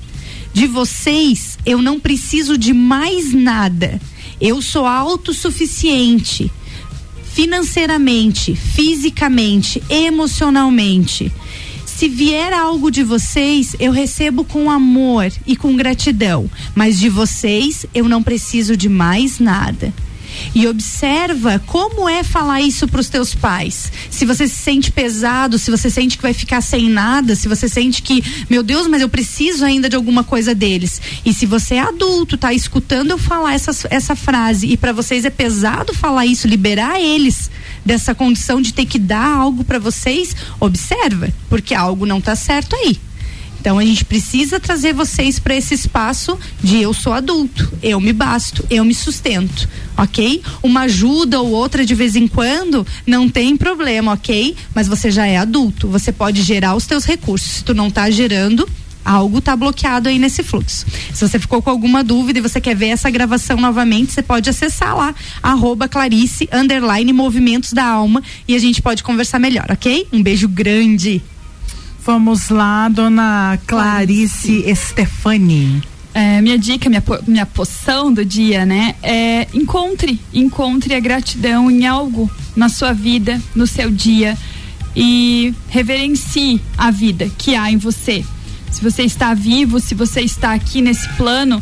[0.53, 3.99] De vocês, eu não preciso de mais nada.
[4.39, 6.51] Eu sou autossuficiente.
[7.33, 11.31] Financeiramente, fisicamente, emocionalmente.
[11.83, 16.47] Se vier algo de vocês, eu recebo com amor e com gratidão.
[16.75, 19.91] Mas de vocês, eu não preciso de mais nada.
[20.53, 23.91] E observa como é falar isso para os teus pais.
[24.09, 27.67] Se você se sente pesado, se você sente que vai ficar sem nada, se você
[27.67, 31.01] sente que, meu Deus, mas eu preciso ainda de alguma coisa deles.
[31.25, 35.25] E se você é adulto, tá escutando eu falar essa, essa frase e para vocês
[35.25, 37.49] é pesado falar isso, liberar eles
[37.85, 42.75] dessa condição de ter que dar algo para vocês, observa, porque algo não tá certo
[42.75, 42.99] aí.
[43.61, 48.11] Então a gente precisa trazer vocês para esse espaço de eu sou adulto, eu me
[48.11, 50.41] basto, eu me sustento, ok?
[50.63, 54.55] Uma ajuda ou outra de vez em quando não tem problema, ok?
[54.73, 57.51] Mas você já é adulto, você pode gerar os teus recursos.
[57.51, 58.67] Se tu não tá gerando,
[59.05, 60.87] algo tá bloqueado aí nesse fluxo.
[61.13, 64.49] Se você ficou com alguma dúvida e você quer ver essa gravação novamente, você pode
[64.49, 70.07] acessar lá, arroba Clarice, underline Movimentos da Alma e a gente pode conversar melhor, ok?
[70.11, 71.21] Um beijo grande.
[72.03, 75.83] Vamos lá, dona Clarice Stefani.
[76.13, 78.95] É, minha dica, minha, minha poção do dia, né?
[79.03, 84.35] É encontre, encontre a gratidão em algo na sua vida, no seu dia
[84.95, 88.25] e reverencie a vida que há em você.
[88.71, 91.61] Se você está vivo, se você está aqui nesse plano,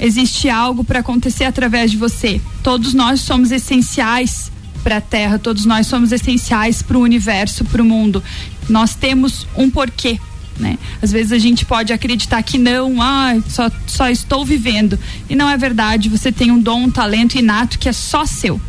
[0.00, 2.40] existe algo para acontecer através de você.
[2.62, 4.50] Todos nós somos essenciais
[4.82, 8.22] para a Terra, todos nós somos essenciais para o universo, para o mundo.
[8.68, 10.18] Nós temos um porquê
[10.58, 10.78] Né?
[11.02, 14.98] Às vezes a gente pode acreditar que não, ah, só, só estou vivendo.
[15.28, 18.60] E não é verdade, você tem um dom, um talento inato que é só seu.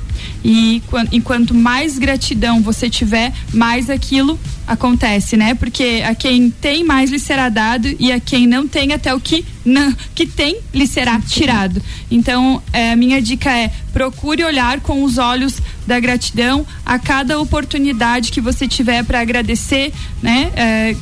[0.44, 5.54] E quan- enquanto mais gratidão você tiver, mais aquilo acontece, né?
[5.56, 9.20] Porque a quem tem mais lhe será dado e a quem não tem até o
[9.20, 11.82] que não, que tem lhe será tirado.
[12.12, 17.40] Então, é, a minha dica é procure olhar com os olhos da gratidão a cada
[17.40, 20.52] oportunidade que você tiver para agradecer, né?
[20.56, 20.96] É,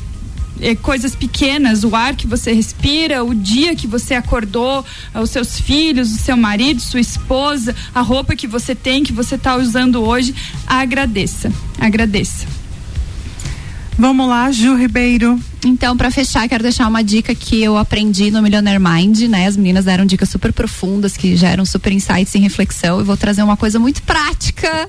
[0.60, 4.84] é, coisas pequenas, o ar que você respira, o dia que você acordou,
[5.14, 9.12] eh, os seus filhos, o seu marido, sua esposa, a roupa que você tem, que
[9.12, 10.34] você está usando hoje,
[10.66, 12.65] agradeça, agradeça.
[13.98, 15.40] Vamos lá, Ju Ribeiro.
[15.64, 19.46] Então, para fechar, quero deixar uma dica que eu aprendi no Millionaire Mind, né?
[19.46, 22.98] As meninas deram dicas super profundas que geram super insights em reflexão.
[22.98, 24.88] Eu vou trazer uma coisa muito prática,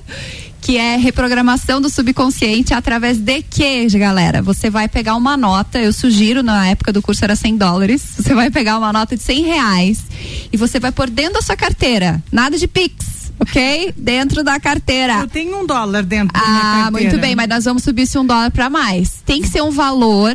[0.60, 4.42] que é reprogramação do subconsciente através de que, galera?
[4.42, 8.34] Você vai pegar uma nota, eu sugiro, na época do curso era 100 dólares, você
[8.34, 10.04] vai pegar uma nota de 100 reais
[10.52, 13.17] e você vai pôr dentro da sua carteira, nada de Pix.
[13.40, 13.94] Ok?
[13.96, 15.20] Dentro da carteira.
[15.20, 16.90] Eu tenho um dólar dentro da minha Ah, carteira.
[17.10, 19.22] muito bem, mas nós vamos subir esse um dólar pra mais.
[19.24, 20.34] Tem que ser um valor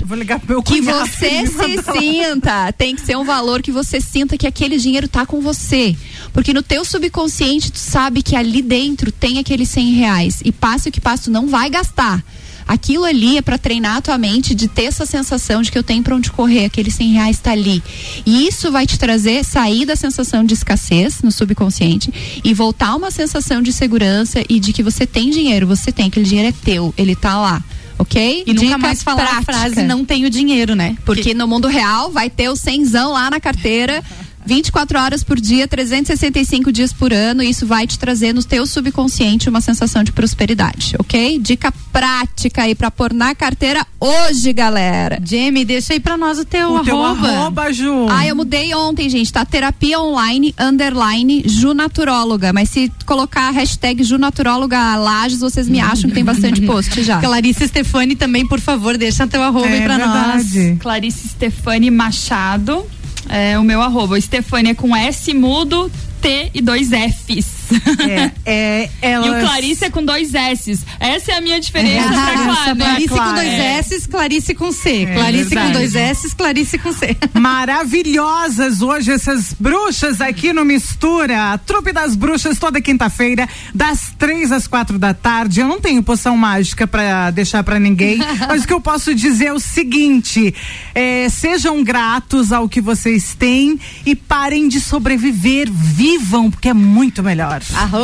[0.65, 2.71] que você se sinta.
[2.73, 5.95] Tem que ser um valor que você sinta que aquele dinheiro tá com você.
[6.31, 10.41] Porque no teu subconsciente tu sabe que ali dentro tem aqueles 100 reais.
[10.45, 12.23] E passe o que passe, tu não vai gastar.
[12.67, 15.83] Aquilo ali é para treinar a tua mente de ter essa sensação de que eu
[15.83, 17.83] tenho para onde correr, aquele 100 reais está ali.
[18.25, 22.11] E isso vai te trazer sair da sensação de escassez no subconsciente
[22.43, 26.07] e voltar a uma sensação de segurança e de que você tem dinheiro, você tem,
[26.07, 27.63] aquele dinheiro é teu, ele tá lá.
[27.99, 28.43] Ok?
[28.45, 29.53] E nunca Dica mais falar a prática.
[29.53, 30.97] frase não tenho dinheiro, né?
[31.05, 34.03] Porque no mundo real vai ter o cenzão lá na carteira.
[34.45, 38.65] 24 horas por dia, 365 dias por ano, e isso vai te trazer no teu
[38.65, 41.39] subconsciente uma sensação de prosperidade, ok?
[41.39, 45.19] Dica prática aí pra pôr na carteira hoje, galera.
[45.23, 47.27] Jamie, deixa aí pra nós o teu O teu arroba.
[47.29, 48.07] arroba, Ju.
[48.09, 49.45] Ah, eu mudei ontem, gente, tá?
[49.45, 52.51] Terapia online, underline, Junaturóloga.
[52.53, 57.19] Mas se colocar a hashtag Junaturóloga Lages, vocês me acham que tem bastante post já.
[57.21, 60.45] Clarice Stefani também, por favor, deixa teu arroba É aí pra nós.
[60.79, 62.85] Clarice Stefani Machado,
[63.29, 64.19] é o meu arroba.
[64.19, 67.62] Stefani é com S mudo, T e dois Fs.
[67.99, 69.27] É, é, elas...
[69.27, 70.85] E o Clarice é com dois S's.
[70.99, 72.75] Essa é a minha diferença Ah, pra Clara.
[72.75, 72.85] né?
[72.85, 73.77] Clarice com dois É.
[73.79, 75.03] S, Clarice com C.
[75.03, 77.17] É Clarice com dois S, Clarice com C.
[77.33, 81.53] Maravilhosas hoje essas bruxas aqui no Mistura.
[81.53, 85.59] A trupe das bruxas toda quinta-feira, das três às quatro da tarde.
[85.59, 89.45] Eu não tenho poção mágica pra deixar pra ninguém, mas o que eu posso dizer
[89.45, 90.53] é o seguinte:
[90.95, 95.69] é, sejam gratos ao que vocês têm e parem de sobreviver.
[95.71, 97.52] Vivam, porque é muito melhor.
[97.75, 97.99] Arro!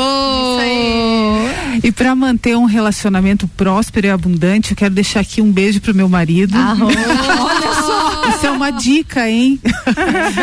[1.84, 5.94] E para manter um relacionamento próspero e abundante, eu quero deixar aqui um beijo pro
[5.96, 6.54] meu marido.
[6.58, 8.30] Olha só!
[8.30, 9.60] Isso é uma dica, hein?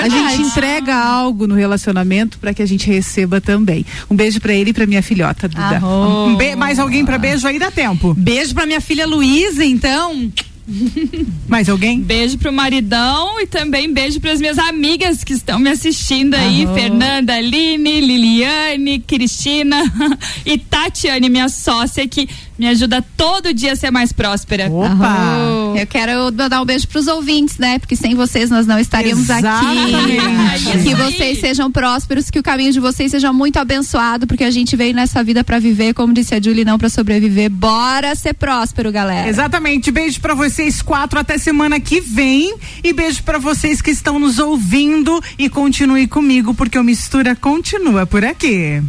[0.03, 3.85] A gente entrega algo no relacionamento para que a gente receba também.
[4.11, 5.81] Um beijo para ele e para minha filhota, Duda.
[5.85, 8.15] Um be- mais alguém pra beijo aí dá tempo.
[8.15, 10.31] Beijo pra minha filha Luísa, então.
[11.49, 12.01] Mais alguém?
[12.01, 16.65] Beijo pro maridão e também beijo para as minhas amigas que estão me assistindo aí,
[16.65, 16.75] Aham.
[16.75, 19.81] Fernanda, Aline, Liliane, Cristina
[20.45, 22.29] e Tatiane, minha sócia que
[22.59, 24.67] me ajuda todo dia a ser mais próspera.
[24.67, 25.77] Arro.
[25.77, 27.79] Eu quero mandar um beijo pros ouvintes, né?
[27.79, 30.19] Porque sem vocês nós não estaríamos Exatamente.
[30.19, 30.83] aqui.
[30.85, 34.75] Que vocês sejam prósperos, que o caminho de vocês seja muito abençoado, porque a gente
[34.77, 37.51] veio nessa vida pra viver, como disse a Julie, não pra sobreviver.
[37.51, 39.29] Bora ser próspero, galera.
[39.29, 39.91] Exatamente.
[39.91, 44.39] Beijo pra vocês quatro até semana que vem e beijo pra vocês que estão nos
[44.39, 48.83] ouvindo e continue comigo porque o Mistura continua por aqui.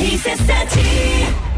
[0.00, 1.49] RC7